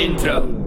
[0.00, 0.64] Intro.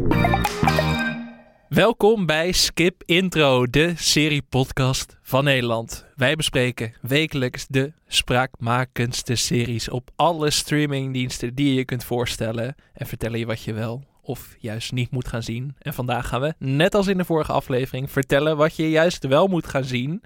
[1.70, 6.06] Welkom bij Skip Intro, de serie-podcast van Nederland.
[6.16, 12.76] Wij bespreken wekelijks de spraakmakendste series op alle streamingdiensten die je je kunt voorstellen.
[12.94, 15.76] En vertellen je wat je wel of juist niet moet gaan zien.
[15.80, 19.48] En vandaag gaan we, net als in de vorige aflevering, vertellen wat je juist wel
[19.48, 20.24] moet gaan zien.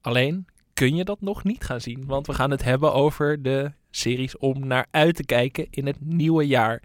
[0.00, 3.72] Alleen kun je dat nog niet gaan zien, want we gaan het hebben over de
[3.90, 6.82] series om naar uit te kijken in het nieuwe jaar.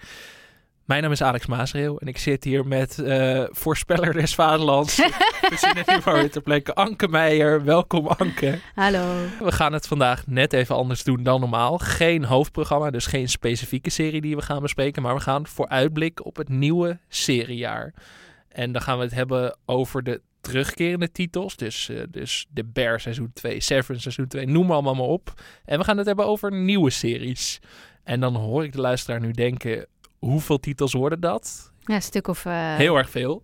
[0.85, 4.95] Mijn naam is Alex Maasreel en ik zit hier met eh, voorspeller des vaderlands.
[5.49, 6.73] We zien het nu maar weer ter plekke.
[6.73, 8.59] Anke Meijer, welkom Anke.
[8.75, 9.15] Hallo.
[9.39, 11.77] We gaan het vandaag net even anders doen dan normaal.
[11.77, 15.01] Geen hoofdprogramma, dus geen specifieke serie die we gaan bespreken.
[15.01, 17.93] Maar we gaan vooruitblikken op het nieuwe seriejaar.
[18.49, 21.55] En dan gaan we het hebben over de terugkerende titels.
[21.55, 25.33] Dus, uh, dus The Bear seizoen 2, Severance seizoen 2, noem allemaal maar op.
[25.65, 27.59] En we gaan het hebben over nieuwe series.
[28.03, 29.85] En dan hoor ik de luisteraar nu denken,
[30.19, 31.73] hoeveel titels worden dat?
[31.85, 32.45] Ja, een stuk of...
[32.45, 32.75] Uh...
[32.75, 33.41] Heel erg veel.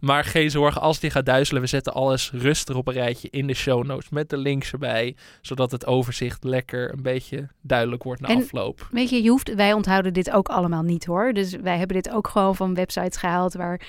[0.00, 3.46] maar geen zorgen, als die gaat duizelen, we zetten alles rustig op een rijtje in
[3.46, 8.20] de show notes met de links erbij, zodat het overzicht lekker een beetje duidelijk wordt
[8.20, 8.88] na en, afloop.
[8.90, 11.32] Weet je, je hoeft, wij onthouden dit ook allemaal niet hoor.
[11.32, 13.80] Dus wij hebben dit ook gewoon van websites gehaald waar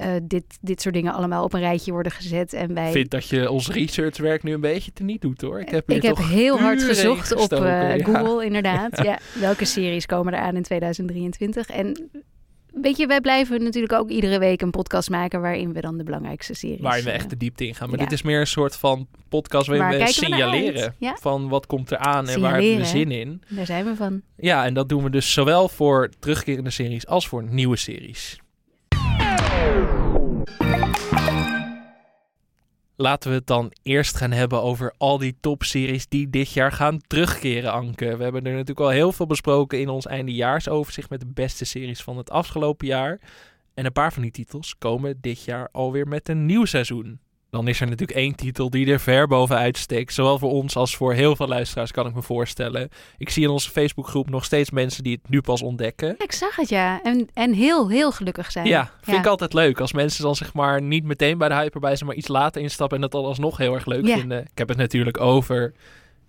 [0.00, 2.52] uh, dit, dit soort dingen allemaal op een rijtje worden gezet.
[2.52, 2.86] En wij...
[2.86, 5.60] Ik vind dat je ons researchwerk nu een beetje teniet doet hoor.
[5.60, 8.04] Ik heb, ik heb heel hard gezocht op uh, ja.
[8.04, 9.02] Google inderdaad.
[9.08, 11.68] ja, welke series komen er aan in 2023?
[11.68, 12.10] En
[12.82, 16.04] Weet je, wij blijven natuurlijk ook iedere week een podcast maken waarin we dan de
[16.04, 16.80] belangrijkste series...
[16.80, 17.88] Waarin we echt de diepte in gaan.
[17.88, 18.04] Maar ja.
[18.04, 21.16] dit is meer een soort van podcast waarin waar we signaleren we ja?
[21.20, 23.42] van wat komt er aan en waar hebben we zin in.
[23.48, 24.22] Daar zijn we van.
[24.36, 28.38] Ja, en dat doen we dus zowel voor terugkerende series als voor nieuwe series.
[33.00, 37.00] Laten we het dan eerst gaan hebben over al die topseries die dit jaar gaan
[37.06, 38.16] terugkeren, Anke.
[38.16, 42.02] We hebben er natuurlijk al heel veel besproken in ons eindejaarsoverzicht met de beste series
[42.02, 43.20] van het afgelopen jaar.
[43.74, 47.20] En een paar van die titels komen dit jaar alweer met een nieuw seizoen.
[47.50, 50.14] Dan is er natuurlijk één titel die er ver bovenuit steekt.
[50.14, 52.88] Zowel voor ons als voor heel veel luisteraars, kan ik me voorstellen.
[53.18, 56.14] Ik zie in onze Facebookgroep nog steeds mensen die het nu pas ontdekken.
[56.18, 57.02] Ik zag het, ja.
[57.02, 58.66] En, en heel, heel gelukkig zijn.
[58.66, 59.22] Ja, vind ja.
[59.22, 59.80] ik altijd leuk.
[59.80, 62.62] Als mensen dan zeg maar niet meteen bij de hype erbij zijn, maar iets later
[62.62, 64.18] instappen en dat dan alsnog heel erg leuk ja.
[64.18, 64.40] vinden.
[64.40, 65.74] Ik heb het natuurlijk over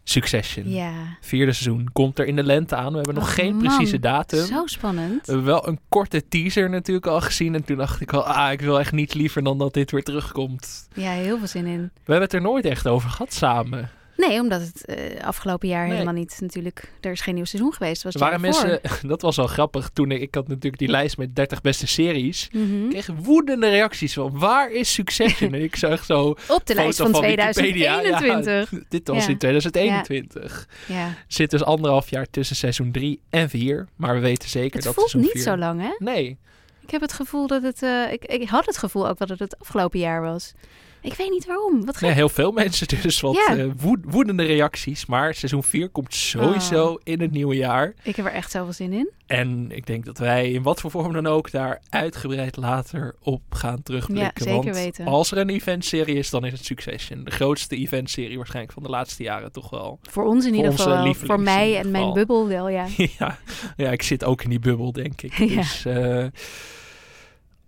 [0.09, 0.69] Succession.
[0.69, 0.91] Ja.
[1.21, 2.91] Vierde seizoen komt er in de lente aan.
[2.91, 3.63] We hebben nog Och, geen man.
[3.63, 4.45] precieze datum.
[4.45, 5.25] Zo spannend.
[5.25, 7.55] We hebben wel een korte teaser natuurlijk al gezien.
[7.55, 10.03] En toen dacht ik al, ah, ik wil echt niet liever dan dat dit weer
[10.03, 10.87] terugkomt.
[10.93, 11.79] Ja, heel veel zin in.
[11.81, 13.89] We hebben het er nooit echt over gehad samen.
[14.27, 15.91] Nee, omdat het uh, afgelopen jaar Nee.
[15.91, 16.91] helemaal niet natuurlijk...
[17.01, 18.03] Er is geen nieuw seizoen geweest.
[18.03, 19.89] Het Was waren het mensen, dat was wel grappig.
[19.93, 22.47] Toen ik, ik had natuurlijk die lijst met 30 beste series.
[22.51, 25.53] Ik kreeg woedende reacties van, waar is Succession?
[25.53, 27.51] en ik zag zo Op de lijst van, Wikipedia.
[27.51, 28.71] 2021.
[28.71, 29.29] Ja, dit was Ja.
[29.31, 30.67] in 2021.
[30.87, 31.13] Ja.
[31.27, 33.87] Zit dus anderhalf jaar tussen seizoen 3 en 4.
[33.95, 35.89] Maar we weten zeker Het dat voelt seizoen niet vier- zo lang, hè?
[35.97, 36.37] Nee,
[36.81, 37.83] Ik heb het gevoel dat het...
[37.83, 40.53] eh, ik, ik had het gevoel ook dat het het afgelopen jaar was.
[41.01, 41.85] Ik weet niet waarom.
[41.85, 43.57] Wat nee, heel veel mensen dus wat Ja.
[43.57, 45.05] eh, woed- woedende reacties.
[45.05, 46.99] Maar seizoen 4 komt sowieso Oh.
[47.03, 47.93] in het nieuwe jaar.
[48.03, 49.09] Ik heb er echt zoveel zin in.
[49.27, 53.41] En ik denk dat wij in wat voor vorm dan ook daar uitgebreid later op
[53.49, 54.45] gaan terugblikken.
[54.45, 55.05] Ja, zeker Want weten.
[55.05, 57.23] als er een eventserie is, dan is het Succession.
[57.23, 59.99] De grootste eventserie waarschijnlijk van de laatste jaren toch wel.
[60.01, 61.13] Voor ons in Voor ieder geval.
[61.13, 62.85] Voor mij en mijn bubbel wel, ja.
[63.19, 63.37] ja,
[63.77, 65.37] ja, ik zit ook in die bubbel, denk ik.
[65.57, 66.25] Dus eh,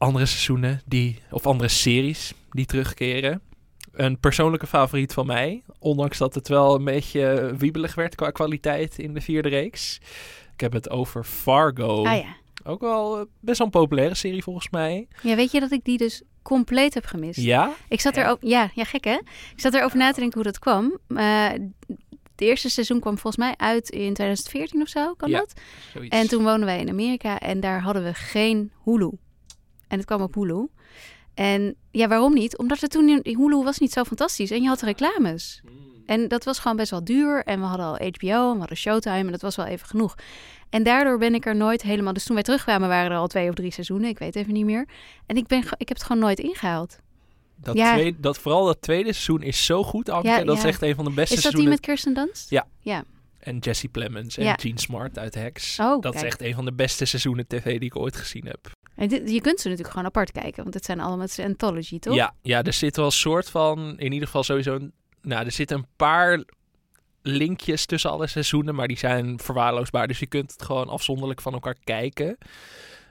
[0.01, 3.41] andere seizoenen die, of andere series die terugkeren.
[3.91, 5.63] Een persoonlijke favoriet van mij.
[5.79, 9.99] Ondanks dat het wel een beetje wiebelig werd qua kwaliteit in de vierde reeks.
[10.53, 12.05] Ik heb het over Fargo.
[12.05, 12.35] Ah ja.
[12.63, 15.07] Ook wel eh, best wel een populaire serie volgens mij.
[15.21, 17.39] Ja, weet je dat ik die dus compleet heb gemist?
[17.39, 17.73] Ja?
[17.89, 19.17] Ik zat er ook, ja, ja, gek hè?
[19.53, 20.99] Ik zat erover na te denken hoe dat kwam.
[21.07, 25.53] Uh, het eerste seizoen kwam volgens mij uit in 2014 of zo, kan Ja, dat?
[25.93, 26.15] Zoiets.
[26.15, 29.11] En toen woonden wij in Amerika en daar hadden we geen Hulu.
[29.91, 30.67] En het kwam op Hulu.
[31.33, 32.57] En ja, waarom niet?
[32.57, 35.61] Omdat het toen in Hulu was niet zo fantastisch en je had reclames.
[35.63, 35.79] Hmm.
[36.05, 37.43] En dat was gewoon best wel duur.
[37.43, 40.15] En we hadden al HBO en we hadden Showtime en dat was wel even genoeg.
[40.69, 42.13] En daardoor ben ik er nooit helemaal...
[42.13, 44.09] Dus toen wij terugkwamen waren er al twee of drie seizoenen.
[44.09, 44.87] Ik weet even niet meer.
[45.25, 46.99] En ik, ben, ik heb het gewoon nooit ingehaald.
[47.55, 47.93] Dat, Ja.
[47.93, 50.27] tweede, dat, vooral dat tweede seizoen is zo goed, Anke.
[50.27, 50.67] Ja, dat is ja.
[50.67, 51.69] echt een van de beste Is dat die seizoenen.
[51.69, 52.49] met Kirsten Dunst?
[52.49, 52.67] Ja.
[52.79, 53.03] Ja.
[53.41, 54.55] En Jesse Plemons en Ja.
[54.59, 55.79] Gene Smart uit Hex.
[55.79, 58.69] Oh, dat is echt een van de beste seizoenen tv die ik ooit gezien heb.
[58.95, 60.63] En dit, je kunt ze natuurlijk gewoon apart kijken.
[60.63, 62.15] Want het zijn allemaal het een anthology, toch?
[62.15, 64.91] Ja, ja, er zit wel een soort van, in ieder geval sowieso, een,
[65.21, 66.43] nou, er zitten een paar
[67.21, 70.07] linkjes tussen alle seizoenen, maar die zijn verwaarloosbaar.
[70.07, 72.37] Dus je kunt het gewoon afzonderlijk van elkaar kijken.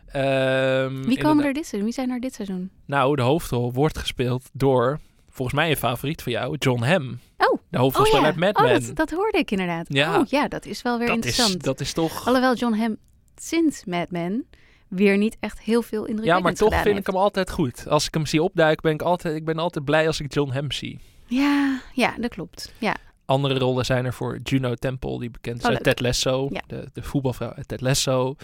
[0.07, 1.85] Ehm, Wie komen er dit seizoen?
[1.85, 2.71] Wie zijn er dit seizoen?
[2.87, 5.01] Nou, de hoofdrol wordt gespeeld door,
[5.31, 7.19] volgens mij een favoriet van jou, John Hamm.
[7.39, 8.73] Oh, De hoofdrolspeler uit Mad oh Men.
[8.87, 9.87] dat, dat hoorde ik inderdaad.
[9.89, 10.19] Ja.
[10.21, 11.63] Oh ja, dat is wel weer dat, is, interessant.
[11.63, 12.27] dat is toch...
[12.27, 12.97] Alhoewel John Hamm
[13.37, 14.47] sinds Mad Men
[14.89, 17.89] weer niet echt heel veel indruk Ja, maar toch vind ik hem altijd goed.
[17.89, 20.53] Als ik hem zie opduiken, ben ik altijd, ik ben altijd blij als ik John
[20.53, 20.99] Hamm zie.
[21.27, 22.73] Ja, ja, dat klopt.
[22.79, 22.97] Ja.
[23.25, 25.83] Andere rollen zijn er voor Juno Temple, die bekend is Oh, uit.
[25.83, 26.49] Ted Lasso.
[26.53, 26.63] Ja.
[26.67, 28.35] De, de voetbalvrouw uit Ted Lasso.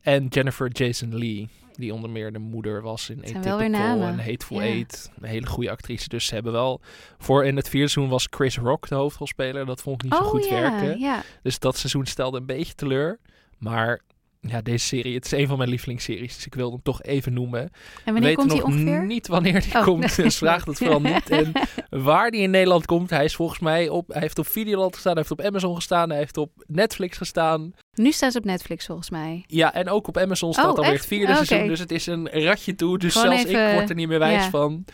[0.00, 4.66] En Jennifer Jason Lee, die onder meer de moeder was in Atypical en Hateful Ja.
[4.66, 5.10] Eight.
[5.20, 6.08] Een hele goede actrice.
[6.08, 6.80] Dus ze hebben wel...
[7.18, 9.66] Voor in het vierde seizoen was Chris Rock de hoofdrolspeler.
[9.66, 10.98] Dat vond ik niet zo oh goed ja, werken.
[10.98, 11.22] ja.
[11.42, 13.18] Dus dat seizoen stelde een beetje teleur.
[13.58, 14.00] Maar
[14.40, 16.34] ja, deze serie, het is een van mijn lievelingsseries.
[16.34, 17.60] Dus ik wilde hem toch even noemen.
[17.60, 17.68] En
[18.04, 19.06] We wanneer weten komt hij nog ongeveer?
[19.06, 19.82] niet wanneer die Oh.
[19.84, 20.16] komt.
[20.16, 21.30] Dus vraag dat vooral niet.
[21.30, 21.52] En
[22.04, 24.08] waar die in Nederland komt, hij is volgens mij op...
[24.08, 27.72] Hij heeft op Videoland gestaan, hij heeft op Amazon gestaan, hij heeft op Netflix gestaan.
[27.96, 29.44] Nu staan ze op Netflix volgens mij.
[29.46, 30.98] Ja, en ook op Amazon staat Oh, alweer echt?
[30.98, 31.66] het vierde seizoen.
[31.68, 32.98] Dus het is een ratje toe.
[32.98, 34.50] Dus Gewoon zelfs even- ik word er niet meer wijs ja.
[34.50, 34.84] van.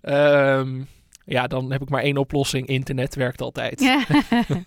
[0.00, 0.82] Ehm,
[1.24, 2.66] ja, dan heb ik maar één oplossing.
[2.66, 3.80] Internet werkt altijd.
[3.80, 4.04] Ja.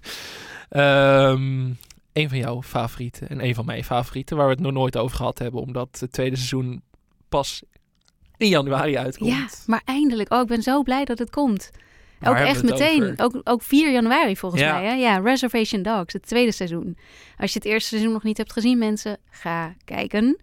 [0.69, 1.65] Ehm,
[2.13, 5.18] een van jouw favorieten en een van mijn favorieten, waar we het nog nooit over
[5.18, 6.81] gehad hebben, omdat het tweede seizoen
[7.29, 7.63] pas
[8.38, 9.29] in januari uitkomt.
[9.31, 10.33] ja, maar eindelijk.
[10.33, 11.69] Oh, ik ben zo blij dat het komt.
[12.27, 13.13] Ook echt meteen.
[13.19, 14.73] Ook, ook 4 januari volgens Ja.
[14.73, 14.85] mij.
[14.85, 14.93] Hè?
[14.93, 16.97] Ja, Reservation Dogs, het tweede seizoen.
[17.37, 20.37] Als je het eerste seizoen nog niet hebt gezien, mensen, ga kijken.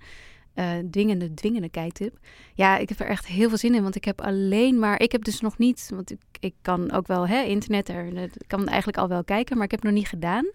[0.55, 2.19] Eh, dwingende, dwingende kijktip.
[2.55, 5.01] Ja, ik heb er echt heel veel zin in, want ik heb alleen maar...
[5.01, 8.31] Ik heb dus nog niet, want ik, ik kan ook wel hè, internet, er, ik
[8.47, 10.51] kan eigenlijk al wel kijken, maar ik heb het nog niet gedaan.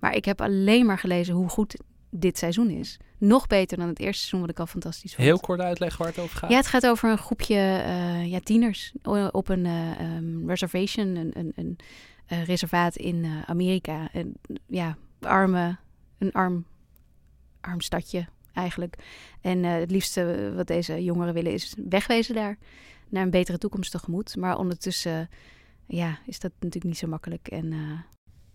[0.00, 1.76] Maar ik heb alleen maar gelezen hoe goed
[2.14, 2.98] dit seizoen is.
[3.18, 5.26] Nog beter dan het eerste seizoen, wat ik al fantastisch vond.
[5.26, 6.50] Heel kort uitleggen waar het over gaat.
[6.50, 8.92] Ja, het gaat over een groepje eh, ja, tieners
[9.30, 11.78] op een eh, ehm, reservation, een, een, een
[12.26, 14.08] eh, reservaat in Amerika.
[14.12, 14.34] En,
[14.66, 15.76] ja, arme,
[16.18, 16.64] een arm,
[17.60, 18.96] arm stadje eigenlijk.
[19.40, 22.58] En het liefste wat deze jongeren willen is wegwezen daar.
[23.08, 24.36] Naar een betere toekomst tegemoet.
[24.36, 25.28] Maar ondertussen
[25.86, 27.48] ja, is dat natuurlijk niet zo makkelijk.
[27.48, 27.72] En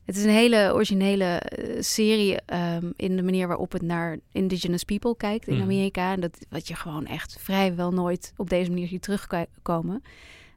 [0.07, 4.83] het is een hele originele eh, serie ehm, in de manier waarop het naar indigenous
[4.83, 5.63] people kijkt in Mhm.
[5.63, 6.11] Amerika.
[6.11, 10.03] En dat wat je gewoon echt vrijwel nooit op deze manier ziet terugkomen.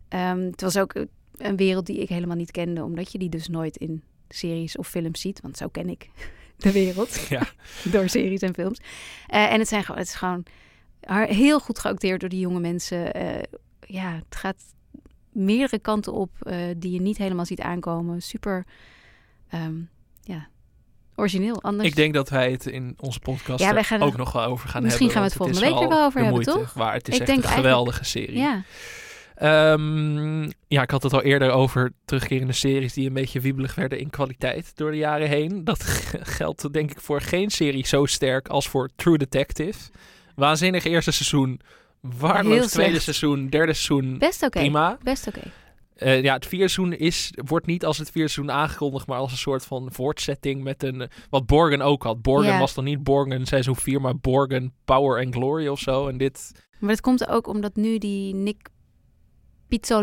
[0.08, 0.94] Ehm, het was ook
[1.37, 4.88] een wereld die ik helemaal niet kende, omdat je die dus nooit in series of
[4.88, 5.41] films ziet.
[5.41, 6.08] Want zo ken ik
[6.56, 7.43] de wereld Ja.
[7.93, 8.81] door series en films.
[9.26, 10.44] Eh, en het, zijn het is gewoon
[11.26, 13.12] heel goed geacteerd door die jonge mensen.
[13.14, 13.43] Eh,
[13.87, 14.62] ja, het gaat
[15.32, 18.23] meerdere kanten op eh, die je niet helemaal ziet aankomen.
[18.23, 18.64] Super,
[19.50, 19.75] ehm,
[20.23, 20.49] ja,
[21.14, 21.62] origineel.
[21.62, 21.88] Anders.
[21.88, 24.69] Ik denk dat wij het in onze podcast Ja, wij gaan ook nog wel over
[24.69, 25.29] gaan Misschien hebben.
[25.31, 26.73] gaan we het volgende week er wel over hebben, moeite toch?
[26.75, 26.93] Waar.
[26.94, 28.38] Het is Ik echt een geweldige serie.
[28.38, 28.62] ja,
[29.41, 33.99] Ehm, ja, ik had het al eerder over terugkerende series die een beetje wiebelig werden
[33.99, 35.64] in kwaliteit door de jaren heen.
[35.64, 35.82] Dat
[36.38, 39.79] geldt denk ik voor geen serie zo sterk als voor True Detective.
[40.35, 41.61] Waanzinnig eerste seizoen,
[42.00, 44.58] waardeloos tweede seizoen, derde seizoen best oké.
[44.58, 44.99] prima.
[45.02, 45.43] Best oké.
[46.00, 49.32] Eh, ja, het vierde seizoen is, wordt niet als het vierde seizoen aangekondigd, maar als
[49.32, 51.00] een soort van voortzetting met een...
[51.00, 52.23] eh, wat Borgen ook had.
[52.23, 52.58] Borgen Ja.
[52.58, 56.08] was dan niet Borgen seizoen 4, maar Borgen Power and Glory of zo.
[56.08, 58.69] En dit, Maar dat komt ook omdat nu die Nick
[59.69, 60.02] je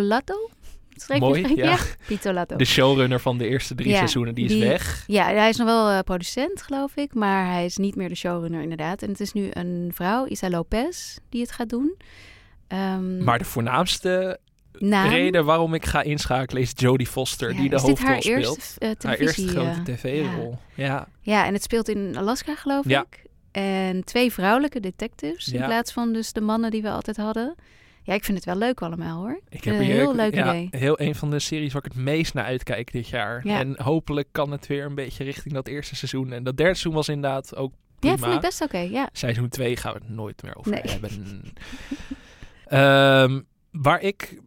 [1.20, 1.78] Mooi, ja.
[2.08, 2.56] Pizzolato.
[2.56, 5.04] de showrunner van de eerste drie Ja, seizoenen, die is die- weg.
[5.08, 7.14] Ja, hij is nog wel eh, producent, geloof ik.
[7.14, 9.02] Maar hij is niet meer de showrunner, inderdaad.
[9.02, 11.98] En het is nu een vrouw, Isa Lopez, die het gaat doen.
[12.68, 14.40] Ehm, Maar de voornaamste
[14.80, 18.38] naam- reden waarom ik ga inschakelen is Jodie Foster, Ja, die de hoofdrol haar speelt.
[18.58, 20.58] eerste eh, haar eerste grote eh, tv-rol.
[20.76, 21.08] Ja.
[21.22, 23.06] Ja, en het speelt in Alaska, geloof Ja.
[23.12, 23.26] ik.
[23.52, 27.56] En twee vrouwelijke detectives in plaats van dus de mannen die we altijd hadden.
[28.04, 29.40] Ja, ik vind het wel leuk allemaal hoor.
[29.50, 30.68] Ik Een heb hier heel leuk idee.
[30.72, 33.42] Heel een van de series waar ik het meest naar uitkijk dit jaar.
[33.48, 33.60] Ja.
[33.60, 36.32] En hopelijk kan het weer een beetje richting dat eerste seizoen.
[36.32, 38.16] En dat derde seizoen was inderdaad ook prima.
[38.16, 38.78] Ja, vond ik best oké.
[38.78, 39.10] ja.
[39.12, 40.82] Seizoen 2 gaan we het nooit meer over Nee.
[40.84, 41.42] hebben.
[42.66, 43.42] Ehm,
[43.72, 44.40] waar ik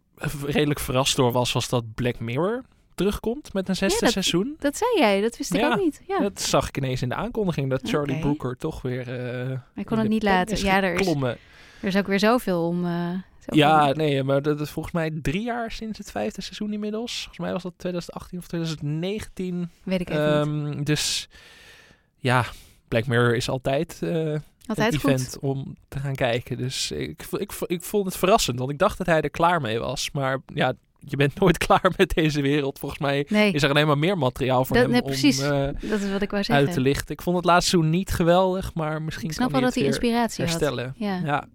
[0.45, 2.63] redelijk verrast door was, was dat Black Mirror
[2.95, 4.55] terugkomt met een zesde dat- seizoen.
[4.59, 6.01] Dat zei jij, dat wist ik Ja, ook niet.
[6.07, 6.19] Ja.
[6.19, 8.19] Dat zag ik ineens in de aankondiging, dat Charlie.
[8.19, 9.19] Brooker toch weer...
[9.49, 10.57] eh, ik kon het niet laten.
[10.63, 11.37] Ja, er is, er
[11.81, 12.85] is ook weer zoveel om...
[12.85, 13.09] eh,
[13.39, 16.73] zoveel Ja, om- nee, maar dat is volgens mij drie jaar sinds het vijfde seizoen
[16.73, 17.13] inmiddels.
[17.17, 19.69] Volgens mij was dat 2018 of 2019.
[19.83, 20.73] Weet ik even niet.
[20.75, 21.27] Ehm, dus
[22.17, 22.45] ja,
[22.87, 24.35] Black Mirror is altijd eh,
[24.77, 24.93] Goed.
[24.93, 26.57] event om te gaan kijken.
[26.57, 29.79] Dus ik, ik, ik vond het verrassend, want ik dacht dat hij er klaar mee
[29.79, 30.09] was.
[30.11, 32.79] Maar ja, je bent nooit klaar met deze wereld.
[32.79, 35.43] Volgens mij Nee, is er alleen maar meer materiaal voor Dat- hem nee, precies.
[35.43, 36.65] om eh, dat is wat ik wou zeggen.
[36.65, 37.13] uit te lichten.
[37.15, 39.79] Ik vond het laatste seizoen niet geweldig, maar misschien ik snap kan wel dat het
[39.83, 40.53] hij inspiratie had.
[40.53, 40.93] herstellen.
[40.97, 41.21] Ja.
[41.25, 41.47] Ja.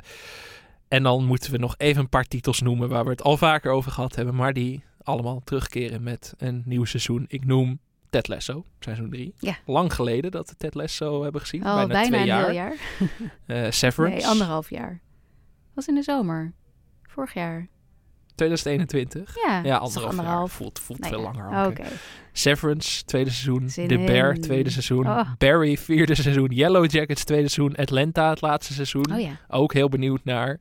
[0.88, 3.70] En dan moeten we nog even een paar titels noemen waar we het al vaker
[3.72, 7.24] over gehad hebben, maar die allemaal terugkeren met een nieuw seizoen.
[7.28, 7.78] Ik noem
[8.16, 9.34] Ted Lasso, seizoen 3.
[9.38, 9.56] Ja.
[9.66, 11.64] Lang geleden dat we Ted Lasso hebben gezien.
[11.64, 12.44] Al bijna, bijna, twee een jaar.
[12.44, 12.76] heel jaar.
[13.46, 14.16] Eh, Severance.
[14.16, 15.00] Nee, anderhalf jaar.
[15.74, 16.52] Was in de zomer.
[17.02, 17.68] Vorig jaar.
[18.34, 19.34] 2021.
[19.46, 20.38] Ja, anderhalf, anderhalf.
[20.38, 20.48] jaar.
[20.48, 21.46] Voelt, voelt veel ja, langer.
[21.46, 21.56] Oké.
[21.56, 21.84] Anke.
[22.32, 23.70] Severance, tweede seizoen.
[23.70, 24.40] Zin The Bear, in.
[24.40, 25.06] tweede seizoen.
[25.06, 25.30] Oh.
[25.38, 26.50] Barry, vierde seizoen.
[26.50, 27.76] Yellow Jackets, tweede seizoen.
[27.76, 29.12] Atlanta, het laatste seizoen.
[29.12, 29.40] Oh ja.
[29.48, 30.58] Ook heel benieuwd naar.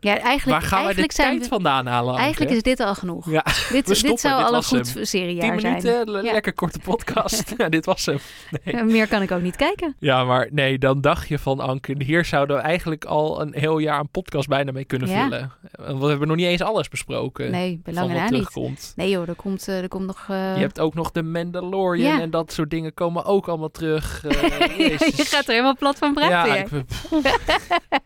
[0.00, 2.10] Ja, eigenlijk, Waar gaan eigenlijk de zijn tijd we- vandaan halen?
[2.10, 2.22] Anke?
[2.22, 3.30] Eigenlijk is dit al genoeg.
[3.30, 5.04] Ja, dit, dit zou dit al een goed hem.
[5.04, 5.82] seriejaar zijn.
[5.82, 6.32] minuten, Ja.
[6.32, 7.54] lekker korte podcast.
[7.58, 8.18] ja, dit was hem.
[8.64, 8.82] Nee.
[8.84, 9.96] Meer kan ik ook niet kijken.
[9.98, 13.78] Ja, maar nee, dan dacht je van Anke, hier zouden we eigenlijk al een heel
[13.78, 15.52] jaar een podcast bijna mee kunnen vullen.
[15.72, 18.26] Want We hebben nog niet eens alles besproken Nee, na niet.
[18.28, 18.92] terugkomt.
[18.96, 20.26] Nee joh, er komt, eh, er komt nog...
[20.28, 24.24] eh, Je hebt ook nog de Mandalorian en dat soort dingen komen ook allemaal terug.
[24.70, 26.50] Eh, je gaat er helemaal plat van praten.
[26.50, 26.68] Ja, ik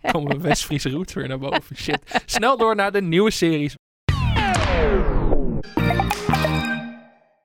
[0.12, 1.62] komen mijn West-Friese roots weer naar boven.
[1.84, 2.22] Shit.
[2.26, 3.74] Snel door naar de nieuwe series.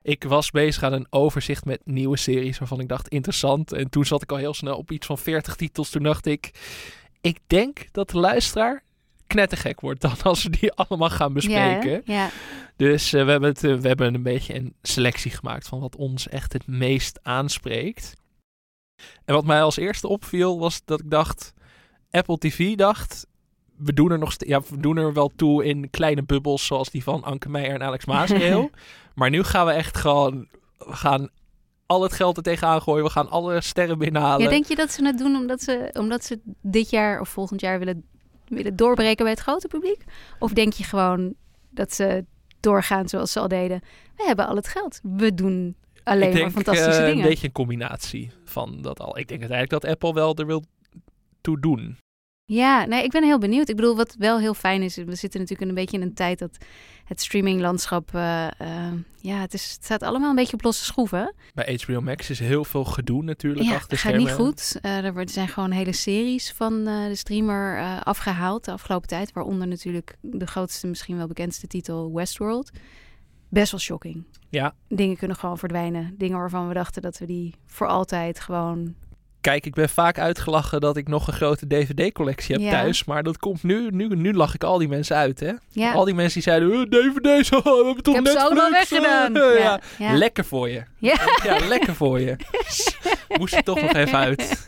[0.02, 3.72] Ik was bezig aan een overzicht met nieuwe series waarvan ik dacht interessant.
[3.72, 5.90] En toen zat ik al heel snel op iets van 40 titels.
[5.90, 6.52] Toen dacht ik,
[7.22, 8.84] ik denk dat de luisteraar
[9.28, 12.02] knettergek wordt dan als we die allemaal gaan bespreken.
[12.06, 12.30] Ja.
[12.76, 15.96] Dus eh, we, hebben het, eh, we hebben een beetje een selectie gemaakt van wat
[15.96, 18.16] ons echt het meest aanspreekt.
[19.26, 21.54] En wat mij als eerste opviel was dat ik dacht,
[22.12, 23.28] Apple TV dacht,
[23.80, 27.04] we doen er nog ja, we doen er wel toe in kleine bubbels zoals die
[27.04, 28.70] van Anke Meijer en Alex Maasreel.
[29.16, 31.30] maar nu gaan we echt gewoon, we gaan
[31.86, 34.44] al het geld er tegenaan gooien, we gaan alle sterren binnenhalen.
[34.44, 37.62] Ja, denk je dat ze het doen omdat ze, omdat ze dit jaar of volgend
[37.62, 38.04] jaar willen,
[38.48, 40.04] willen doorbreken bij het grote publiek?
[40.40, 41.34] Of denk je gewoon
[41.70, 42.26] dat ze
[42.60, 43.82] doorgaan zoals ze al deden?
[44.16, 45.00] We hebben al het geld.
[45.04, 47.24] We doen alleen ik denk maar fantastische eh, dingen.
[47.24, 49.18] een beetje een combinatie van dat al.
[49.18, 50.64] Ik denk uiteindelijk dat Apple wel er wil
[51.42, 51.98] toe doen.
[52.50, 53.70] Ja, nee, ik ben heel benieuwd.
[53.70, 56.40] Ik bedoel, wat wel heel fijn is, we zitten natuurlijk een beetje in een tijd
[56.40, 56.58] dat
[57.06, 61.34] het streaminglandschap, eh, eh, ja, het, is, het staat allemaal een beetje op losse schroeven.
[61.54, 64.46] Bij HBO Max is heel veel gedoe natuurlijk Ja, achter het gaat niet schermen.
[64.48, 64.78] goed.
[64.82, 69.34] Eh, er zijn gewoon hele series van de streamer eh, afgehaald de afgelopen tijd.
[69.34, 72.72] Waaronder natuurlijk de grootste, misschien wel bekendste titel Westworld.
[73.50, 74.24] Best wel shocking.
[74.50, 76.16] Ja, Dingen kunnen gewoon verdwijnen.
[76.18, 78.96] Dingen waarvan we dachten dat we die voor altijd gewoon...
[79.42, 82.72] kijk, ik ben vaak uitgelachen dat ik nog een grote DVD-collectie heb Ja.
[82.72, 83.04] thuis.
[83.06, 85.52] Maar dat komt nu, nu, nu lach ik al die mensen uit, hè?
[85.70, 88.42] Ja, Al die mensen die zeiden, "Eh, DVD's, haha, we hebben toch ik heb ze
[88.44, 89.36] allemaal weggedaan.
[89.44, 89.80] eh." ja.
[89.98, 90.14] ja.
[90.14, 90.84] Lekker voor je.
[90.98, 91.16] Ja.
[91.68, 92.36] Lekker voor je.
[93.38, 94.64] Moest er toch nog even uit.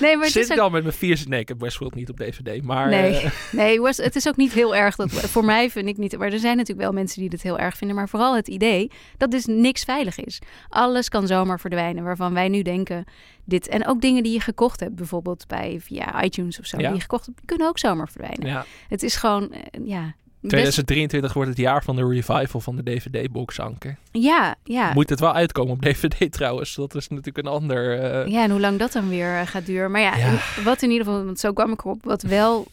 [0.00, 0.58] Nee, maar het Zit is ik ook...
[0.58, 1.22] dan met mijn vier...
[1.28, 2.88] Nee, ik heb Westworld niet op DVD, maar...
[2.88, 3.16] Nee.
[3.20, 4.96] eh, Nee, West- het is ook niet heel erg.
[4.96, 6.18] Dat, voor mij vind ik niet.
[6.18, 7.96] Maar er zijn natuurlijk wel mensen die dit heel erg vinden.
[7.96, 10.38] Maar vooral het idee dat dus niks veilig is.
[10.68, 12.04] Alles kan zomaar verdwijnen.
[12.04, 13.04] Waarvan wij nu denken.
[13.44, 16.78] Dit, en ook dingen die je gekocht hebt, bijvoorbeeld bij via iTunes of zo.
[16.78, 16.86] Ja.
[16.86, 18.46] Die je gekocht hebt, kunnen ook zomaar verdwijnen.
[18.46, 18.64] ja.
[18.88, 19.52] Het is gewoon.
[19.52, 20.02] eh, ja.
[20.40, 23.96] best- 2023 wordt het jaar van de revival van de DVD-box, Anke.
[24.12, 24.92] ja, ja.
[24.92, 26.74] Moet het wel uitkomen op DVD trouwens.
[26.74, 27.98] Dat is natuurlijk een ander...
[28.00, 29.90] eh, Ja, en hoe lang dat dan weer eh, gaat duren.
[29.90, 32.66] Maar ja, wat in ieder geval, want zo kwam ik erop, wat wel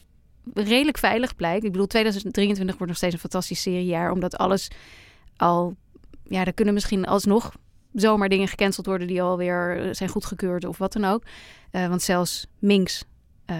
[0.54, 1.64] redelijk veilig blijkt.
[1.66, 4.68] Ik bedoel, 2023 wordt nog steeds een fantastisch seriejaar, omdat alles
[5.38, 5.76] al,
[6.28, 7.52] ja, er kunnen misschien alsnog
[7.94, 11.24] zomaar dingen gecanceld worden die alweer zijn goedgekeurd of wat dan ook.
[11.72, 13.04] Eh, want zelfs Minx
[13.46, 13.56] eh,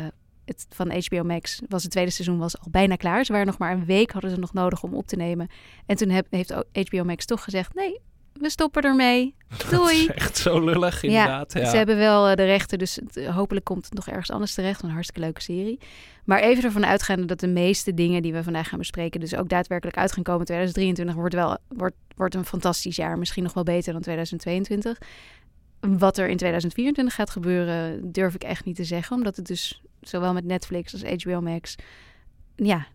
[0.46, 3.26] het, van HBO Max was het tweede seizoen was al bijna klaar.
[3.26, 5.48] Ze waren nog maar een week, hadden ze nog nodig om op te nemen.
[5.86, 6.54] En toen heeft
[6.90, 8.00] HBO Max toch gezegd, nee,
[8.42, 9.36] we stoppen ermee.
[9.58, 9.98] Dat Doei.
[10.00, 11.54] is echt zo lullig, inderdaad.
[11.54, 14.32] Ja, Ze hebben wel eh, de rechten, dus het- eh, hopelijk komt het nog ergens
[14.32, 14.82] anders terecht.
[14.84, 15.80] Een hartstikke leuke serie.
[16.26, 19.50] Maar even ervan uitgaande dat de meeste dingen die we vandaag gaan bespreken, dus ook
[19.50, 20.46] daadwerkelijk uit gaan komen.
[20.46, 23.18] 2023 wordt wel wordt, wordt een fantastisch jaar.
[23.18, 24.98] Misschien nog wel beter dan 2022.
[25.80, 29.16] Wat er in 2024 gaat gebeuren, durf ik echt niet te zeggen.
[29.18, 31.76] Omdat het dus zowel met Netflix als HBO Max.
[32.56, 32.86] Ja,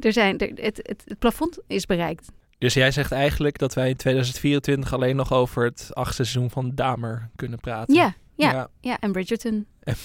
[0.00, 2.28] er zijn, er- het, het, het plafond is bereikt.
[2.58, 6.72] Dus jij zegt eigenlijk dat wij in 2024 alleen nog over het achtste seizoen van
[6.74, 7.94] Damer kunnen praten.
[7.94, 8.98] Ja, ja, ja.
[9.00, 9.66] en Bridgerton.
[9.80, 9.96] En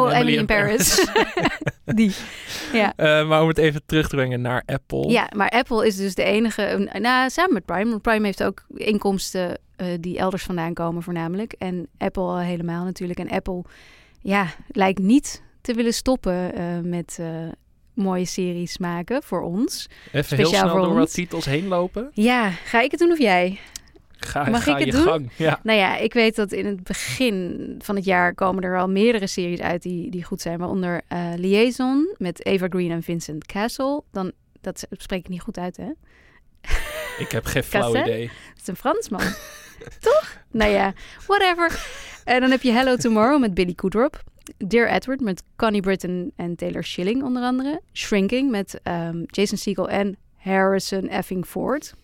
[0.00, 1.06] oh, Emily in Paris.
[1.84, 2.14] Die.
[2.72, 2.92] Ja.
[2.96, 5.08] Eh, maar om het even terug te brengen naar Apple.
[5.08, 7.90] Ja, maar Apple is dus de enige, eh, nou, samen met Prime.
[7.90, 11.52] Want Prime heeft ook inkomsten eh, die elders vandaan komen voornamelijk.
[11.52, 13.18] En Apple al helemaal natuurlijk.
[13.18, 13.64] En Apple,
[14.20, 17.18] ja, lijkt niet te willen stoppen eh, met
[17.94, 19.88] mooie series maken voor ons.
[20.12, 22.10] Even heel snel door wat titels heen lopen.
[22.12, 23.58] Ja, ga ik het doen of jij?
[24.16, 25.02] Ga, Mag ga ik het doen?
[25.02, 25.30] gang.
[25.36, 25.60] Ja.
[25.62, 29.26] Nou ja, ik weet dat in het begin van het jaar komen er al meerdere
[29.26, 30.58] series uit die, die goed zijn.
[30.58, 34.02] Waaronder eh, Liaison met Eva Green en Vincent Castle.
[34.10, 35.90] Dan, dat spreek ik niet goed uit, hè?
[37.18, 38.22] Ik heb geen flauw idee.
[38.22, 39.20] Het is een Fransman.
[40.00, 40.36] Toch?
[40.50, 40.92] Nou ja,
[41.26, 41.86] whatever.
[42.24, 44.22] En dan heb je Hello Tomorrow met Billy Kudrop.
[44.66, 47.80] Dear Edward met Connie Britton en Taylor Schilling onder andere.
[47.92, 51.94] Shrinking met ehm, Jason Segel en Harrison Effing Ford.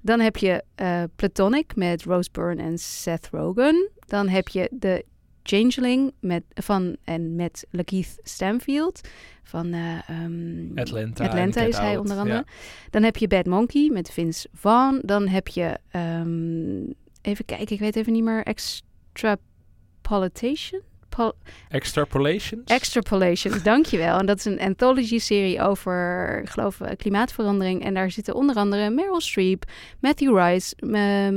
[0.00, 3.90] Dan heb je eh, Platonic met Rose Byrne en Seth Rogen.
[4.06, 5.04] Dan heb je de
[5.42, 9.00] Changeling met, van, en met Lakeith Stanfield
[9.42, 11.24] van eh, ehm, Atlanta.
[11.24, 12.36] Atlanta is hij Out, onder andere.
[12.36, 12.44] ja.
[12.90, 15.00] Dan heb je Bad Monkey met Vince Vaughn.
[15.04, 16.82] Dan heb je, ehm,
[17.22, 20.82] even kijken, ik weet even niet meer, Extrapolation?
[21.16, 21.34] Pol-
[21.68, 22.64] Extrapolations.
[22.64, 24.18] Extrapolations, dankjewel.
[24.18, 27.84] En dat is een anthology-serie over, ik geloof, eh, klimaatverandering.
[27.84, 29.64] En daar zitten onder andere Meryl Streep,
[30.00, 30.88] Matthew Rice, eh,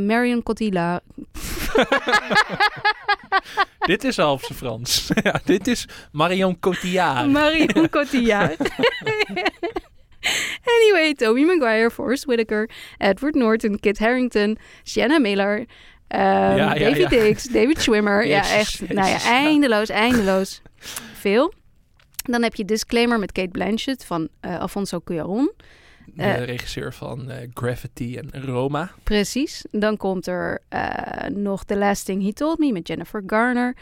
[0.07, 1.01] Marion Cotillard.
[3.91, 5.10] dit is zijn Frans.
[5.24, 7.29] ja, dit is Marion Cotillard.
[7.29, 8.57] Marion Cotillard.
[10.65, 15.65] anyway, Tobey Maguire, Forrest Whitaker, Edward Norton, Kit Harington, Sienna Miller,
[16.07, 17.07] ehm, ja, David ja.
[17.07, 18.25] Dix, David Schwimmer.
[18.27, 18.93] ja, Jezus, echt.
[18.93, 19.29] Nou ja, Jezus.
[19.29, 20.61] eindeloos, eindeloos.
[21.13, 21.53] Veel.
[22.23, 25.51] Dan heb je Disclaimer met Kate Blanchett van eh, Alfonso Cuarón.
[26.13, 28.91] De Eh, regisseur van eh, Gravity en Roma.
[29.03, 29.65] Precies.
[29.71, 33.75] Dan komt er eh, nog The Last Thing He Told Me met Jennifer Garner.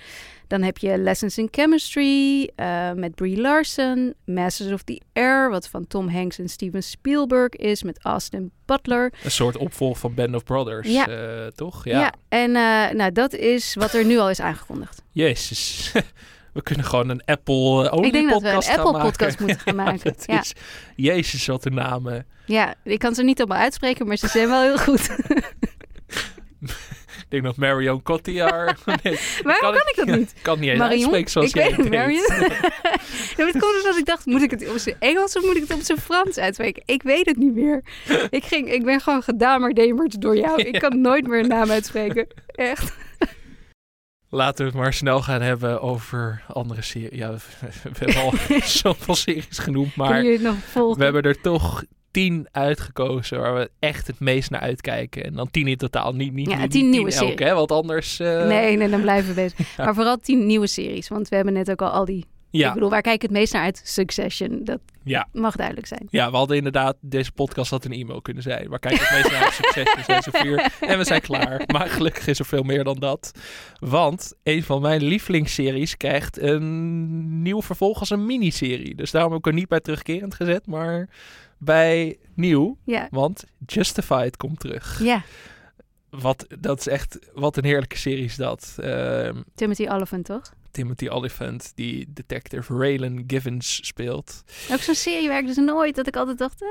[0.48, 2.50] Dan heb je Lessons in Chemistry
[2.96, 4.14] met Brie Larson.
[4.26, 9.14] Masters of the Air, wat van Tom Hanks en Steven Spielberg is met Austin Butler.
[9.24, 11.50] Een soort opvolg van Band of Brothers, Ja.
[11.56, 11.86] toch?
[11.86, 12.14] Ja, Ja.
[12.30, 12.52] en
[12.98, 15.02] nou, dat is wat er nu al is aangekondigd.
[15.12, 15.92] Jezus.
[16.56, 20.00] We kunnen gewoon een Apple-only Ik denk dat we een Apple-podcast moeten gaan maken.
[20.04, 20.40] dat Ja.
[20.40, 20.54] is,
[20.96, 22.26] Jezus, wat een namen.
[22.46, 25.10] Ja, ik kan ze niet allemaal uitspreken, maar ze zijn wel heel goed.
[27.16, 28.86] Ik denk nog Marion Cotillard.
[29.04, 30.32] Nee, Waarom kan ik dat ja, niet?
[30.36, 30.98] Ik kan niet eens Marion?
[31.00, 31.90] uitspreken zoals ik jij weet het.
[31.90, 32.26] Marion.
[33.38, 35.56] ja, het komt dus als ik dacht, moet ik het op zijn Engels of moet
[35.56, 36.84] ik het op zijn Frans uitspreken?
[36.86, 37.84] Ik weet het niet meer.
[38.30, 40.62] Ik, ging, ik ben gewoon gedamerdemerd door jou.
[40.62, 42.28] Ik kan nooit meer een naam uitspreken.
[42.48, 42.94] Echt.
[44.36, 47.18] Laten we het maar snel gaan hebben over andere series.
[47.18, 47.32] Ja,
[47.84, 48.34] we, hebben al
[48.84, 54.50] zoveel series genoemd, maar we hebben er toch tien uitgekozen waar we echt het meest
[54.50, 55.24] naar uitkijken.
[55.24, 57.40] En dan tien in totaal, niet, niet, Ja, niet tien nieuwe series.
[57.40, 57.54] hè?
[57.54, 58.20] Want anders...
[58.20, 59.78] eh, Nee, nee, dan blijven we bezig.
[59.78, 61.08] Maar vooral tien nieuwe series.
[61.08, 62.26] Want we hebben net ook al al die...
[62.58, 63.82] Ja, Ik bedoel, waar kijk ik het meest naar uit?
[63.84, 64.64] Succession.
[64.64, 66.08] Dat ja, mag duidelijk zijn.
[66.10, 66.96] ja, we hadden inderdaad...
[67.02, 68.70] Deze podcast had een e-mail kunnen zijn.
[68.70, 69.52] Waar kijk je het meest naar?
[69.52, 70.74] Succes in seizoen 4.
[70.90, 71.64] En we zijn klaar.
[71.74, 73.32] Maar gelukkig is er veel meer dan dat.
[73.80, 78.96] Want een van mijn lievelingsseries krijgt een nieuw vervolg als een miniserie.
[78.96, 81.10] Dus daarom heb ik er niet bij terugkerend gezet, maar
[81.58, 82.78] bij nieuw.
[82.84, 85.00] Ja, Want Justified komt terug.
[85.04, 85.24] ja.
[86.10, 88.76] Wat, dat is echt, wat een heerlijke serie is dat.
[88.80, 90.54] Ehm, Timothy Olyphant, toch?
[90.76, 94.44] Timothy Olyphant, die detective Raylan Givens speelt.
[94.72, 95.96] Ook zo'n serie waar ik dus nooit...
[95.96, 96.62] Dat ik altijd dacht...
[96.62, 96.68] eh,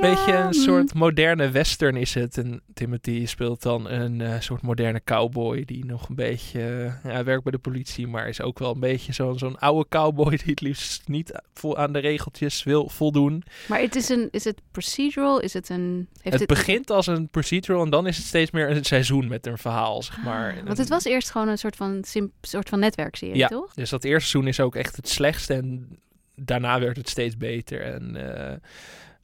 [0.00, 2.38] ja, Beetje een soort moderne western is het.
[2.38, 6.60] En Timothy speelt dan een eh, soort moderne cowboy die nog een beetje...
[7.04, 9.88] eh, ja, werkt bij de politie, maar is ook wel een beetje zo'n zo'n oude
[9.88, 13.42] cowboy die het liefst niet vol aan de regeltjes wil voldoen.
[13.68, 15.40] Maar het is, een, is het procedural?
[15.40, 16.08] Is het een...
[16.22, 19.46] Heeft het begint als een procedural en dan is het steeds meer een seizoen met
[19.46, 20.54] een verhaal, zeg maar.
[20.58, 23.74] Ah, want het was eerst gewoon een soort van, sim, soort van netwerkserie, Ja, toch?
[23.74, 25.98] dus dat eerste seizoen is ook echt het slechtste en
[26.34, 27.82] daarna werd het steeds beter.
[27.82, 28.56] En eh,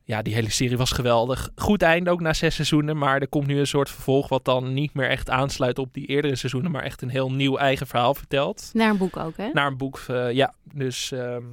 [0.05, 1.51] ja, die hele serie was geweldig.
[1.55, 4.75] Goed einde ook na zes seizoenen, maar er komt nu een soort vervolg wat dan
[4.75, 8.15] niet meer echt aansluit op die eerdere seizoenen, maar echt een heel nieuw eigen verhaal
[8.15, 8.71] vertelt.
[8.73, 9.49] Naar een boek ook, hè?
[9.53, 11.45] Naar een boek, eh, ja, dus ehm,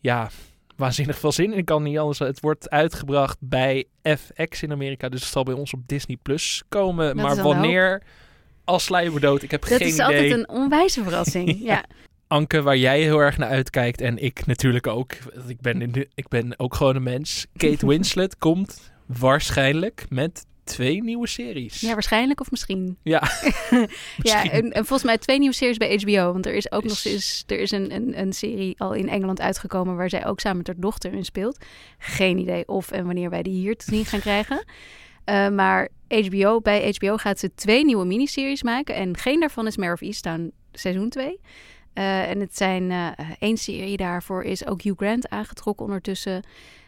[0.00, 0.30] ja,
[0.76, 1.52] waanzinnig veel zin.
[1.52, 2.18] Ik kan niet anders.
[2.18, 6.62] Het wordt uitgebracht bij FX in Amerika, dus het zal bij ons op Disney Plus
[6.68, 7.16] komen.
[7.16, 8.02] Dat is maar wanneer?
[8.64, 10.06] Als slijmerdood, ik heb dat geen is idee.
[10.06, 11.58] altijd een onwijze verrassing.
[11.62, 11.84] ja.
[12.28, 15.12] Anke, waar jij heel erg naar uitkijkt en ik natuurlijk ook.
[15.46, 17.46] Ik ben, in de, ik ben ook gewoon een mens.
[17.56, 21.80] Kate Winslet komt waarschijnlijk met twee nieuwe series.
[21.80, 22.96] ja, waarschijnlijk of misschien.
[23.02, 23.22] Ja,
[24.22, 26.32] Ja, en, en volgens mij twee nieuwe series bij HBO.
[26.32, 29.08] Want er is ook Is- nog eens, er is een, een, een serie al in
[29.08, 31.64] Engeland uitgekomen waar zij ook samen met haar dochter in speelt.
[31.98, 34.64] Geen idee of en wanneer wij die hier te zien gaan krijgen.
[35.24, 38.94] Eh, maar HBO, bij HBO gaat ze twee nieuwe miniseries maken.
[38.94, 41.40] En geen daarvan is Mare of Easttown seizoen 2.
[41.96, 46.42] Eh, en het zijn eh, één serie daarvoor is ook Hugh Grant aangetrokken ondertussen.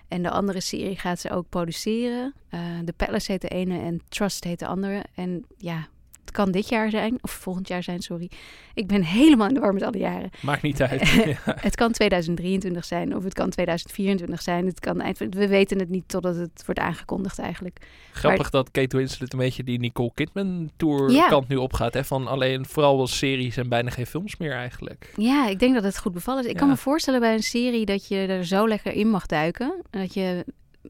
[0.09, 2.35] En de andere serie gaat ze ook produceren.
[2.49, 5.05] Eh The Palace heet de ene en Trust heet de andere.
[5.14, 5.88] En ja,
[6.29, 8.31] het kan dit jaar zijn, of volgend jaar zijn, sorry.
[8.75, 10.31] Ik ben helemaal in de war met alle jaren.
[10.43, 11.09] Maakt niet uit.
[11.25, 11.35] Ja.
[11.61, 14.67] Het kan 2023 zijn of het kan 2024 zijn.
[14.67, 17.79] Het kan eind, we weten het niet totdat het wordt aangekondigd eigenlijk.
[18.12, 21.29] Grappig dat Kate Winslet een beetje die Nicole Kidman tour Ja.
[21.29, 21.95] kant nu opgaat.
[21.95, 22.05] Hè?
[22.05, 25.12] Van alleen vooral wel series en bijna geen films meer eigenlijk.
[25.17, 26.47] Ja, ik denk dat het goed bevallen is.
[26.49, 26.59] Ik Ja.
[26.61, 29.75] kan me voorstellen bij een serie dat je er zo lekker in mag duiken.
[29.91, 30.45] En dat je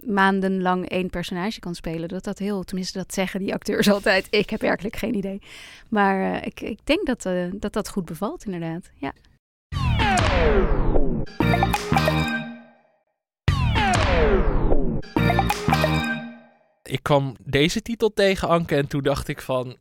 [0.07, 2.09] maandenlang één personage kan spelen.
[2.09, 4.27] Dat dat heel, tenminste dat zeggen die acteurs altijd.
[4.31, 5.41] Ik heb werkelijk geen idee.
[5.89, 8.91] Maar eh, ik, ik denk dat, eh, dat dat goed bevalt inderdaad.
[8.95, 9.13] Ja.
[16.83, 19.77] Ik kwam deze titel tegen, Anke, en toen dacht ik van...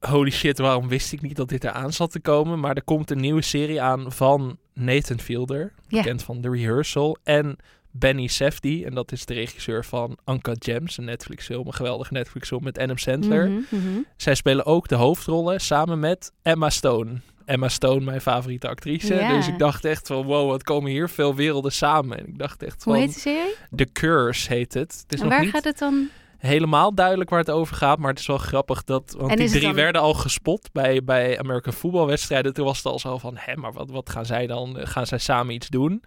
[0.00, 2.60] holy shit, waarom wist ik niet dat dit eraan zat te komen?
[2.60, 7.16] Maar er komt een nieuwe serie aan van Nathan Fielder, bekend van The Rehearsal.
[7.22, 7.56] En
[7.96, 12.62] Benny Safdie, en dat is de regisseur van Uncut Gems, een Netflix-film, een geweldige Netflix-film
[12.64, 13.50] met Adam Sandler.
[13.50, 13.98] Mhm, mhm.
[14.16, 17.20] Zij spelen ook de hoofdrollen samen met Emma Stone.
[17.44, 19.26] Emma Stone, mijn favoriete actrice.
[19.28, 22.18] Dus ik dacht echt van, wow, wat komen hier veel werelden samen.
[22.18, 23.54] En ik dacht echt Hoe van, heet de serie?
[23.76, 24.92] The Curse heet het.
[25.02, 26.08] Het is En nog waar niet gaat het dan?
[26.38, 27.98] helemaal duidelijk waar het over gaat.
[27.98, 29.14] Maar het is wel grappig dat.
[29.18, 32.54] Want die drie dan- werden al gespot bij, bij American voetbalwedstrijden.
[32.54, 34.76] Toen was het al zo van: hè, maar wat, wat gaan zij dan?
[34.80, 36.02] Gaan zij samen iets doen?